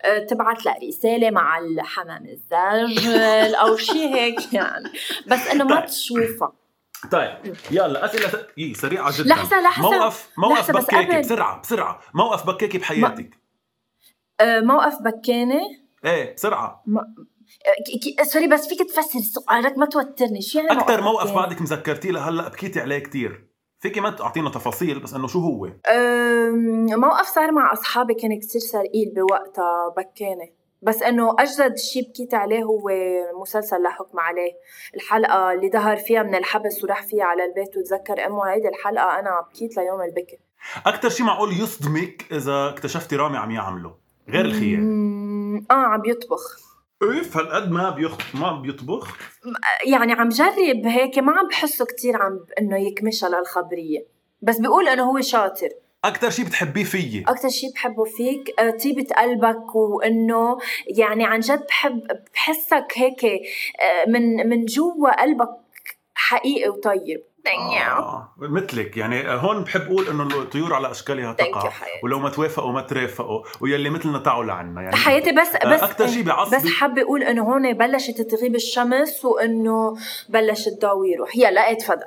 آه، 0.05 0.19
تبعت 0.19 0.65
لها 0.65 0.75
رسالة 0.87 1.31
مع 1.31 1.59
الحمام 1.59 2.25
الزاجل 2.25 3.55
أو 3.55 3.77
شيء 3.77 4.15
هيك 4.15 4.53
يعني. 4.53 4.89
بس 5.27 5.47
إنه 5.47 5.63
ما 5.63 5.79
طيب. 5.79 5.85
تشوفها. 5.85 6.64
طيب 7.11 7.55
يلا 7.71 8.05
أسئلة 8.05 8.27
س... 8.29 8.35
إيه 8.57 8.73
سريعة 8.73 9.17
جدا. 9.19 9.29
لحظة، 9.29 9.61
لحظة. 9.61 9.89
موقف 9.89 10.29
موقف 10.37 10.69
لحظة، 10.71 10.79
بكاكي. 10.87 11.19
بسرعة 11.19 11.61
بسرعة. 11.61 11.99
موقف 12.13 12.47
بكاكي 12.47 12.77
بحياتك. 12.77 13.29
آه، 14.39 14.59
موقف 14.59 14.97
بكانه 15.01 15.61
إيه 16.05 16.33
بسرعة. 16.35 16.83
آه، 16.97 17.01
ك- 17.71 18.19
ك- 18.21 18.23
سوري 18.23 18.47
بس 18.47 18.67
فيك 18.67 18.79
تفسر 18.89 19.19
سؤالك 19.19 19.77
ما 19.77 19.85
توترني. 19.85 20.41
شو 20.41 20.59
يعني 20.59 20.71
أكثر 20.71 21.01
موقف؟ 21.01 21.31
بعدك 21.31 21.61
مذكرتيه؟ 21.61 22.11
لهلا 22.11 22.49
بكيتي 22.49 22.79
عليه 22.79 22.99
كثير 22.99 23.47
فيكي 23.79 23.99
ما 23.99 24.09
تعطينا 24.09 24.49
تفاصيل 24.49 24.99
بس 24.99 25.13
إنه 25.13 25.27
شو 25.27 25.39
هو؟ 25.39 25.69
موقف 26.97 27.25
صار 27.27 27.51
مع 27.51 27.73
أصحابي 27.73 28.13
كان 28.13 28.39
كتير 28.39 28.61
ثقيل 28.61 29.13
بوقتها 29.15 29.93
بكانة 29.97 30.49
بس 30.81 31.03
إنه 31.03 31.35
أجدد 31.39 31.77
شيء 31.77 32.09
بكيت 32.09 32.33
عليه 32.33 32.63
هو 32.63 32.89
مسلسل 33.41 33.83
لا 33.83 33.89
حكم 33.89 34.19
عليه. 34.19 34.51
الحلقة 34.95 35.51
اللي 35.51 35.69
ظهر 35.69 35.97
فيها 35.97 36.23
من 36.23 36.35
الحبس 36.35 36.83
وراح 36.83 37.03
فيها 37.03 37.23
على 37.23 37.45
البيت 37.45 37.77
وتذكر 37.77 38.25
أمه 38.25 38.43
هيدي 38.53 38.67
الحلقة 38.67 39.19
أنا 39.19 39.41
بكيت 39.49 39.77
ليوم 39.77 40.01
البكي 40.01 40.39
أكثر 40.85 41.09
شيء 41.09 41.25
معقول 41.25 41.51
يصدمك 41.51 42.25
إذا 42.31 42.69
اكتشفتي 42.69 43.15
رامي 43.15 43.37
عم 43.37 43.51
يعمله؟ 43.51 43.95
غير 44.29 44.45
الخيال 44.45 44.79
مم، 44.83 45.65
آه 45.71 45.73
عم 45.73 46.01
يطبخ. 46.05 46.59
اف 47.03 47.37
هالقد 47.37 47.71
ما 47.71 47.89
بيخ 47.89 48.35
ما 48.35 48.61
بيطبخ. 48.61 49.17
يعني 49.85 50.13
عم 50.13 50.29
جرب 50.29 50.85
هيك 50.85 51.19
ما 51.19 51.31
عم 51.31 51.47
بحسه 51.47 51.85
كتير 51.85 52.21
عم 52.21 52.39
إنه 52.61 52.77
يكمشها 52.77 53.29
للخبرية. 53.29 54.07
بس 54.41 54.57
بيقول 54.59 54.87
إنه 54.87 55.03
هو 55.03 55.21
شاطر. 55.21 55.69
أكثر 56.07 56.29
شيء 56.29 56.45
بتحبيه 56.45 56.83
فيي؟ 56.83 57.23
أكثر 57.27 57.49
شيء 57.49 57.73
بحبه 57.73 58.03
فيك 58.03 58.59
آه، 58.59 58.69
طيبة 58.69 59.07
قلبك 59.17 59.75
وإنه 59.75 60.57
يعني 60.97 61.25
عن 61.25 61.39
جد 61.39 61.65
بحب 61.67 62.01
بحسك 62.33 62.87
هيك 62.95 63.25
آه، 63.25 64.09
من 64.09 64.49
من 64.49 64.65
جوا 64.65 65.21
قلبك 65.21 65.49
حقيقي 66.15 66.69
وطيب. 66.69 67.23
آه. 67.47 68.33
مثلك. 68.37 68.97
يعني 68.97 69.29
هون 69.29 69.63
بحب 69.63 69.81
أقول 69.81 70.07
إنه 70.07 70.23
الطيور 70.23 70.73
على 70.73 70.91
أشكالها 70.91 71.33
تقع. 71.33 71.71
ولو 72.03 72.19
ما 72.19 72.29
توافقوا 72.29 72.71
ما 72.71 72.81
ترافقوا. 72.81 73.43
ويلي 73.61 73.89
مثلنا 73.89 74.19
تعوا 74.19 74.43
لعنا 74.43 74.81
يعني. 74.81 74.95
حياتي 74.95 75.31
بس 75.31 75.49
بس 75.65 75.83
أكثر 75.83 76.07
شيء 76.07 76.23
بعصبي 76.23 76.57
بس 76.57 76.65
حابة 76.65 77.01
أقول 77.01 77.23
إنه 77.23 77.43
هون 77.43 77.73
بلشت 77.73 78.21
تغيب 78.21 78.55
الشمس 78.55 79.25
وإنه 79.25 79.95
بلش 80.29 80.67
الضوء 80.67 81.07
يروح. 81.07 81.35
يلا 81.35 81.67
إيه 81.67 81.77
تفضل. 81.77 82.05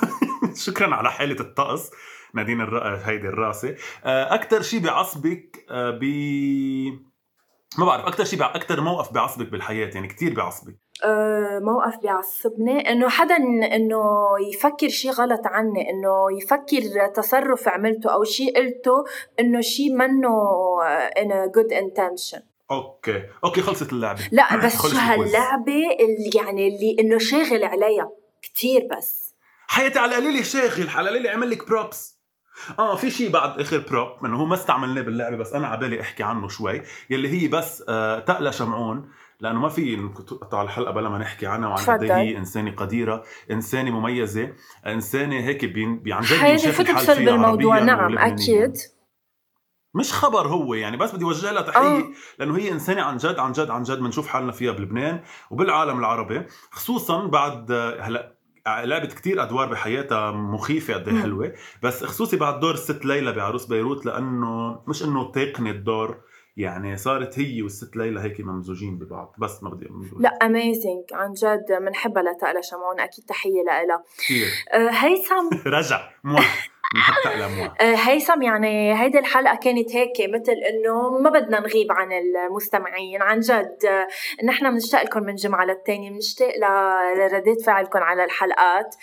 شكرا 0.66 0.94
على 0.94 1.10
حالة 1.12 1.40
الطقس. 1.40 1.90
نادين 2.34 2.60
الر... 2.60 2.96
هيدي 3.04 3.28
الرأسة. 3.28 3.76
أكثر 4.04 4.62
شيء 4.62 4.80
بعصبك 4.80 5.66
ب 5.70 6.04
ما 7.78 7.84
بعرف 7.84 8.06
أكثر 8.06 8.24
شيء 8.24 8.44
أكثر 8.44 8.80
موقف 8.80 9.12
بعصبك 9.12 9.48
بالحياة 9.48 9.90
يعني 9.94 10.08
كثير 10.08 10.34
بعصبك. 10.34 10.76
أه 11.04 11.58
موقف 11.58 11.98
بيعصبني 12.02 12.90
إنه 12.90 13.08
حدا 13.08 13.36
إنه 13.76 14.02
يفكر 14.54 14.88
شيء 14.88 15.10
غلط 15.10 15.40
عني 15.44 15.90
إنه 15.90 16.38
يفكر 16.42 17.06
تصرف 17.14 17.68
عملته 17.68 18.14
أو 18.14 18.24
شيء 18.24 18.56
قلته 18.56 19.04
إنه 19.40 19.60
شيء 19.60 19.92
منه 19.92 20.28
in 21.18 21.30
a 21.30 21.48
good 21.56 21.72
intention. 21.72 22.42
okay. 22.70 23.22
okay 23.44 23.60
خلصت 23.60 23.92
اللعبة. 23.92 24.20
لا 24.32 24.56
بس 24.56 24.82
شو 24.90 24.96
هاللعبة 24.96 25.96
اللي 26.00 26.30
يعني 26.34 26.68
اللي 26.68 26.96
إنه 27.00 27.18
شاغل 27.18 27.64
عليها 27.64 28.10
كثير 28.42 28.88
بس. 28.96 29.34
حياتي 29.66 29.98
على 29.98 30.14
قليلة 30.16 30.42
شاغل 30.42 30.88
على 30.88 31.10
قليلة 31.10 31.30
عمل 31.30 31.50
لك 31.50 31.68
props 31.68 32.13
آه 32.78 32.96
في 32.96 33.10
شيء 33.10 33.30
بعد 33.30 33.60
آخر 33.60 33.78
prop 33.90 34.24
إنه 34.24 34.36
هو 34.36 34.44
ما 34.44 34.54
استعملناه 34.54 35.02
باللعبة 35.02 35.36
بس 35.36 35.52
أنا 35.52 35.66
على 35.66 35.80
بالي 35.80 36.00
أحكي 36.00 36.22
عنه 36.22 36.48
شوي 36.48 36.82
يلي 37.10 37.28
هي 37.28 37.48
بس 37.48 37.84
آه 37.88 38.18
تقلا 38.18 38.52
شمعون 38.52 39.10
لأنه 39.40 39.60
ما 39.60 39.68
في 39.68 39.96
نقطع 39.96 40.62
الحلقة 40.62 40.92
بلا 40.92 41.08
ما 41.08 41.18
نحكي 41.18 41.46
عنها 41.46 41.68
وعن 41.68 41.78
قد 41.78 42.02
إيه 42.02 42.14
هي 42.14 42.38
إنسانة 42.38 42.70
قديرة 42.70 43.24
إنسانة 43.50 43.90
مميزة 43.90 44.52
إنسانة 44.86 45.36
هيك 45.36 45.64
عن 45.64 46.22
جد 46.22 46.44
بينشاف 46.44 46.80
الحال 46.80 46.98
فيها 46.98 47.14
بالموضوع 47.14 47.78
نعم 47.78 48.18
أكيد. 48.18 48.76
مش 49.94 50.12
خبر 50.12 50.48
هو 50.48 50.74
يعني 50.74 50.96
بس 50.96 51.14
بدي 51.14 51.24
اوجه 51.24 51.52
لها 51.52 51.62
تحية 51.62 51.80
أوه. 51.80 52.12
لأنه 52.38 52.56
هي 52.56 52.72
إنسانة 52.72 53.02
عن 53.02 53.16
جد 53.16 53.38
عن 53.38 53.52
جد 53.52 53.70
عن 53.70 53.82
جد 53.82 53.98
بنشوف 53.98 54.26
حالنا 54.26 54.52
فيها 54.52 54.72
بلبنان 54.72 55.22
وبالعالم 55.50 55.98
العربي 55.98 56.46
خصوصا 56.70 57.26
بعد 57.26 57.72
هلأ 58.00 58.33
لعبت 58.66 59.12
كتير 59.12 59.42
أدوار 59.42 59.66
بحياتها 59.68 60.30
مخيفة 60.30 60.94
قد 60.94 61.08
إيه 61.08 61.22
حلوة. 61.22 61.52
بس 61.82 62.04
خصوصي 62.04 62.36
بعد 62.36 62.60
دور 62.60 62.74
الست 62.74 63.04
ليلى 63.04 63.32
بعروس 63.32 63.66
بيروت 63.66 64.06
لأنه 64.06 64.82
مش 64.88 65.02
إنه 65.02 65.30
تقني 65.32 65.70
الدور 65.70 66.20
يعني 66.56 66.96
صارت 66.96 67.38
هي 67.38 67.62
والست 67.62 67.96
ليلى 67.96 68.20
هيك 68.20 68.40
ممزوجين 68.40 68.98
ببعض. 68.98 69.34
بس 69.38 69.62
ما 69.62 69.70
بدي 69.70 69.88
أمزوج. 69.90 70.22
لا 70.22 70.28
اميزنج 70.28 71.04
عن 71.12 71.32
جد 71.32 71.64
بنحبها 71.80 72.22
لتقلى 72.22 72.62
شمعون. 72.62 73.00
أكيد 73.00 73.24
تحية 73.24 73.62
لها 73.62 74.02
كثير. 74.18 74.46
أه 74.72 74.90
هيثم. 74.90 75.48
رجع. 75.78 76.10
مو 76.92 77.64
أه 77.80 77.94
هيثم 77.94 78.42
يعني 78.42 79.00
هيدي 79.00 79.18
الحلقة 79.18 79.56
كانت 79.56 79.96
هيك 79.96 80.12
مثل 80.20 80.52
إنه 80.52 81.18
ما 81.18 81.30
بدنا 81.30 81.60
نغيب 81.60 81.92
عن 81.92 82.08
المستمعين 82.12 83.22
عن 83.22 83.40
جد. 83.40 84.06
نحن 84.44 84.70
بنشتاق 84.70 85.02
لكم 85.02 85.22
من 85.22 85.34
جمعة 85.34 85.64
للتانية 85.64 86.10
بنشتاق 86.10 86.52
لردات 87.16 87.60
فعلكم 87.60 87.98
على 87.98 88.24
الحلقات. 88.24 88.94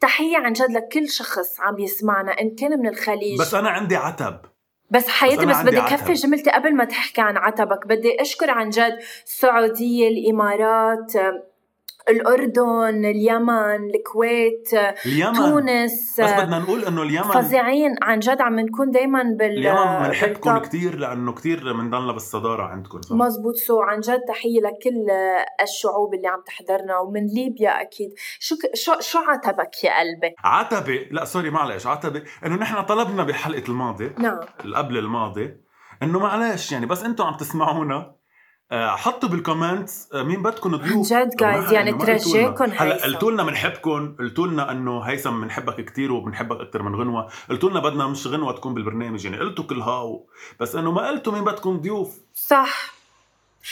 تحية 0.00 0.38
عن 0.38 0.52
جد 0.52 0.70
لكل 0.70 1.08
شخص 1.08 1.60
عم 1.60 1.78
يسمعنا 1.78 2.40
إن 2.40 2.54
كان 2.54 2.70
من 2.70 2.88
الخليج. 2.88 3.40
بس 3.40 3.54
أنا 3.54 3.70
عندي 3.70 3.96
عتب. 3.96 4.40
بس 4.90 5.08
حياتي 5.08 5.46
بس, 5.46 5.56
بس 5.56 5.62
بدي 5.62 5.80
كفي 5.80 6.12
جملتي 6.12 6.50
قبل 6.50 6.74
ما 6.74 6.84
تحكي 6.84 7.20
عن 7.20 7.36
عتبك. 7.36 7.86
بدي 7.86 8.22
أشكر 8.22 8.50
عن 8.50 8.70
جد 8.70 8.98
السعودية 9.24 10.08
الإمارات 10.08 11.12
الأردن 12.08 13.04
اليمن 13.04 13.90
الكويت 13.90 14.68
اليمن. 15.06 15.32
تونس 15.32 16.20
بس 16.20 16.30
بدنا 16.30 16.58
نقول 16.58 16.84
إنه 16.84 17.02
اليمن 17.02 17.30
فظيعين. 17.30 17.96
عن 18.02 18.18
جد 18.18 18.40
عم 18.40 18.60
نكون 18.60 18.90
دايما 18.90 19.22
بال 19.22 19.58
اليمن 19.58 20.08
بنحبكم 20.08 20.58
كثير 20.58 20.98
لأنه 20.98 21.32
كثير 21.32 21.72
بنضلنا 21.72 22.12
بالصدارة 22.12 22.62
عندكم 22.62 23.00
مزبوط. 23.10 23.54
so 23.54 23.80
عن 23.80 24.00
جد 24.00 24.20
تحية 24.28 24.60
لكل 24.60 25.10
الشعوب 25.62 26.14
اللي 26.14 26.28
عم 26.28 26.42
تحضرنا 26.46 26.98
ومن 26.98 27.26
ليبيا 27.26 27.80
أكيد. 27.80 28.10
شو 28.38 28.56
شو 28.74 28.92
شو 29.00 29.18
عتبك 29.18 29.84
يا 29.84 29.98
قلبي؟ 29.98 30.34
عتبي 30.44 31.08
لا 31.10 31.24
sorry 31.24 31.50
معلش. 31.50 31.86
عتبي 31.86 32.22
إنه 32.46 32.56
نحن 32.56 32.82
طلبنا 32.82 33.24
بحلقة 33.24 33.64
الماضي 33.68 34.10
نعم. 34.18 34.40
قبل 34.74 34.98
الماضي 34.98 35.56
إنه 36.02 36.18
معلش 36.18 36.72
يعني 36.72 36.86
بس 36.86 37.02
أنتم 37.02 37.24
عم 37.24 37.36
تسمعونا. 37.36 38.19
حطوا 38.72 39.28
بالكومنتس 39.28 40.08
آه، 40.14 40.22
مين 40.22 40.42
بدكم 40.42 40.76
ضيوف 40.76 41.12
عن 41.12 41.28
جد 41.28 41.36
جايز 41.36 41.72
يعني 41.72 41.92
ترجيكم 41.92 42.64
هلا 42.64 43.04
قلتوا 43.04 43.30
لنا 43.30 43.42
بنحبكم 43.42 44.16
قلتوا 44.18 44.46
لنا 44.46 44.70
إنه 44.72 45.00
هيثم 45.00 45.40
بنحبك 45.40 45.84
كثير 45.84 46.12
وبنحبك 46.12 46.60
أكثر 46.60 46.82
من 46.82 46.94
غنوة. 46.94 47.28
قلتوا 47.50 47.70
لنا 47.70 47.80
بدنا 47.80 48.06
مش 48.06 48.26
غنوة 48.26 48.52
تكون 48.52 48.74
بالبرنامج 48.74 49.24
يعني 49.24 49.38
قلتوا 49.38 49.64
كل 49.64 49.80
هاو. 49.80 50.26
بس 50.60 50.76
إنه 50.76 50.92
ما 50.92 51.08
قلتوا 51.08 51.32
مين 51.32 51.44
بدكم 51.44 51.76
ضيوف 51.80 52.18
صح. 52.34 52.92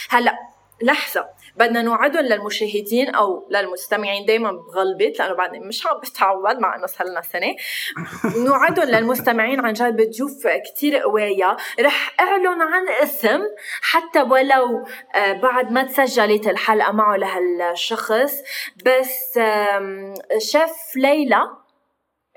هلا 0.09 0.33
لحظة. 0.81 1.25
بدنا 1.55 1.81
نوعدهم 1.81 2.25
للمشاهدين 2.25 3.15
أو 3.15 3.47
للمستمعين 3.51 4.25
دايما 4.25 4.51
بغلبت 4.51 5.19
لأنه 5.19 5.33
بعدين 5.33 5.67
مش 5.67 5.87
عم 5.87 5.99
بتعود 5.99 6.59
مع 6.59 6.75
إنه 6.75 6.87
صار 6.87 7.07
لنا 7.07 7.21
سنة. 7.21 7.55
نوعدهم 8.47 8.85
للمستمعين 8.85 9.59
عن 9.59 9.73
جد 9.73 9.95
بتشوف 9.95 10.47
كتير 10.47 10.97
قوايا. 10.97 11.57
رح 11.79 12.15
أعلن 12.19 12.61
عن 12.61 12.89
اسم 13.03 13.41
حتى 13.81 14.21
ولو 14.21 14.85
آه، 15.15 15.33
بعد 15.33 15.71
ما 15.71 15.83
تسجلت 15.83 16.47
الحلقة 16.47 16.91
معه 16.91 17.17
لهالشخص. 17.17 18.33
بس 18.85 19.39
شيف 20.37 20.95
ليلى 20.95 21.58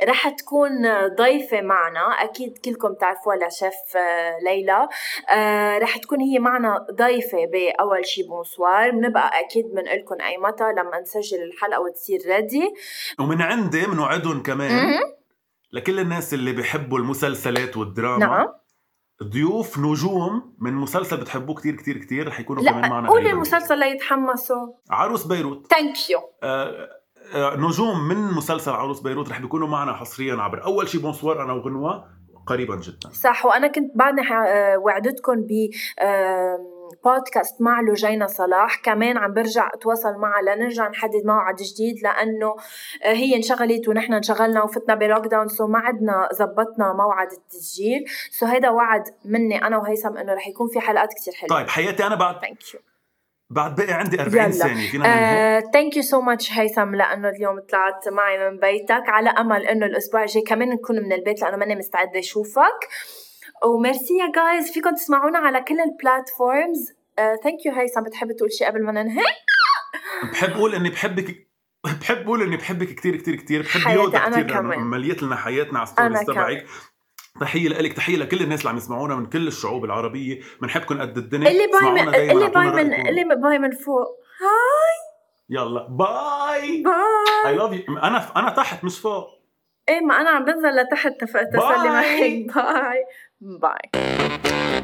رح 0.04 0.28
تكون 0.28 0.70
ضيفة 1.06 1.60
معنا. 1.60 2.00
أكيد 2.00 2.58
كلكم 2.58 2.94
تعرفوها 2.94 3.36
لشيف 3.36 3.96
آه، 3.96 4.38
ليلى. 4.44 4.88
آه، 5.30 5.78
رح 5.78 5.96
تكون 5.96 6.20
هي 6.20 6.38
معنا 6.38 6.86
ضيفة 6.92 7.38
بأول 7.46 8.06
شي 8.06 8.22
بونسوار 8.22 8.90
بنبقى 8.90 9.40
أكيد 9.40 9.64
بنقول 9.64 9.98
لكم 9.98 10.14
أي 10.20 10.38
متى 10.38 10.64
لما 10.72 11.00
نسجل 11.00 11.42
الحلقة 11.42 11.80
وتصير 11.80 12.20
ردي 12.28 12.68
ومن 13.20 13.42
عندي 13.42 13.86
بنوعدهم 13.86 14.42
كمان 14.42 14.98
لكل 15.72 16.00
الناس 16.00 16.34
اللي 16.34 16.52
بيحبوا 16.52 16.98
المسلسلات 16.98 17.76
والدراما. 17.76 18.26
نعم. 18.26 18.46
ضيوف 19.22 19.78
نجوم 19.78 20.56
من 20.60 20.72
مسلسل 20.72 21.16
بتحبوه 21.16 21.54
كتير 21.56 21.76
كتير 21.76 21.98
كتير 21.98 22.28
رح 22.28 22.40
يكونوا 22.40 22.62
كمان 22.62 22.90
معنا 22.90 23.08
قولي 23.08 23.30
المسلسل 23.30 23.78
ليتحمسوا 23.78 24.72
عروس 24.90 25.26
بيروت. 25.26 25.66
thank 25.66 26.10
you 26.10 26.18
آه، 26.42 27.01
نجوم 27.36 28.08
من 28.08 28.16
مسلسل 28.16 28.70
عروس 28.70 29.00
بيروت 29.00 29.28
رح 29.28 29.40
بيكونوا 29.40 29.68
معنا 29.68 29.92
حصريا 29.92 30.34
عبر 30.34 30.64
أول 30.64 30.88
شيء 30.88 31.00
bonsoir 31.00 31.42
أنا 31.44 31.52
وغنوة 31.52 32.04
قريبا 32.46 32.76
جدا. 32.76 33.10
صح 33.12 33.46
وأنا 33.46 33.68
كنت 33.68 33.92
بعدني 33.94 34.20
آه، 34.32 34.78
وعدتكم 34.78 35.34
ب 35.34 35.70
بودكاست 37.04 37.62
مع 37.62 37.80
لجينا 37.80 38.26
صلاح 38.26 38.80
كمان 38.84 39.16
عم 39.16 39.34
برجع 39.34 39.70
أتواصل 39.74 40.14
معها 40.18 40.42
لنرجع 40.42 40.88
نحدد 40.88 41.22
موعد 41.26 41.54
جديد 41.54 42.02
لأنه 42.02 42.56
آه، 43.04 43.12
هي 43.12 43.36
انشغلت 43.36 43.88
ونحن 43.88 44.12
انشغلنا 44.14 44.62
وفتنا 44.62 44.94
ب 44.94 45.26
lockdown 45.26 45.48
so 45.48 45.66
ما 45.66 45.78
عدنا 45.78 46.28
زبطنا 46.32 46.92
موعد 46.92 47.28
التسجيل. 47.32 48.04
so 48.30 48.46
هيدا 48.46 48.70
وعد 48.70 49.02
مني 49.24 49.66
أنا 49.66 49.78
وهيثم 49.78 50.16
إنه 50.16 50.32
رح 50.34 50.48
يكون 50.48 50.68
في 50.68 50.80
حلقات 50.80 51.08
كثير 51.14 51.34
حلوة. 51.34 51.58
طيب 51.58 51.68
حياتي 51.68 52.06
أنا 52.06 52.14
بعد. 52.14 52.40
thank 52.40 52.74
you 52.74 52.80
بعد 53.52 53.74
بقي 53.76 53.92
عندي 53.92 54.20
40 54.20 54.50
ثانية 54.50 54.90
فينا 54.90 55.60
thank 55.72 55.96
you 55.96 56.02
so 56.02 56.20
much 56.20 56.52
هيثم 56.52 56.94
لأنه 56.94 57.28
اليوم 57.28 57.60
طلعت 57.60 58.08
معي 58.08 58.50
من 58.50 58.58
بيتك. 58.58 59.02
على 59.08 59.30
أمل 59.30 59.66
إنه 59.66 59.86
الأسبوع 59.86 60.22
الجاي 60.22 60.42
كمان 60.42 60.68
نكون 60.68 60.96
من 60.96 61.12
البيت 61.12 61.42
لأنه 61.42 61.56
ماني 61.56 61.76
مستعدة 61.76 62.18
أشوفك. 62.18 62.88
وميرسي 63.64 64.14
يا 64.18 64.32
guys 64.34 64.72
فيكم 64.72 64.94
تسمعونا 64.94 65.38
على 65.38 65.60
كل 65.60 65.80
ال 65.80 65.92
platforms 65.92 66.92
thank 67.16 67.66
you 67.66 67.72
هيثم 67.72 68.02
بتحب 68.02 68.32
تقول 68.32 68.52
شيء 68.52 68.66
قبل 68.66 68.84
ما 68.84 68.92
ننهي؟ 68.92 69.22
بحب 70.32 70.50
أقول 70.50 70.74
إني 70.74 70.90
بحبك 70.90 71.48
بحب 72.00 72.22
أقول 72.22 72.42
إني 72.42 72.56
بحبك 72.56 72.94
كثير 72.94 73.16
كثير 73.16 73.36
كثير 73.36 73.62
بحب 73.62 73.94
يودا 73.94 74.30
كثير 74.30 74.62
مليت 74.62 75.22
لنا 75.22 75.36
حياتنا 75.36 75.78
على 75.78 75.86
stories 75.86 76.20
تبعك. 76.20 76.66
تحية 77.40 77.68
لك 77.68 77.92
تحية 77.92 78.16
لكل 78.16 78.42
الناس 78.42 78.60
اللي 78.60 78.70
عم 78.70 78.76
يسمعونا 78.76 79.14
من 79.14 79.26
كل 79.26 79.46
الشعوب 79.46 79.84
العربية 79.84 80.40
بنحبكم 80.62 81.00
قد 81.00 81.18
الدنيا. 81.18 81.50
اللي 81.50 81.66
bye 81.66 81.90
من 81.90 82.14
اللي 82.14 82.48
bye 82.48 82.84
من 82.84 83.08
اللي 83.08 83.24
bye 83.24 83.58
من 83.58 83.70
فوق. 83.70 84.18
hi. 84.40 84.98
يلا 85.50 85.86
bye. 85.88 86.82
bye. 86.82 87.46
I 87.46 87.56
love 87.56 87.72
you 87.72 87.98
أنا 87.98 88.32
أنا 88.36 88.50
تحت 88.50 88.84
مش 88.84 88.98
فوق. 88.98 89.26
إيه 89.88 90.00
ما 90.00 90.20
أنا 90.20 90.30
عم 90.30 90.44
بنزل 90.44 90.76
لتحت 90.76 91.20
تسلي 91.20 91.88
معك. 91.88 92.04
bye. 92.54 93.04
bye. 93.40 94.81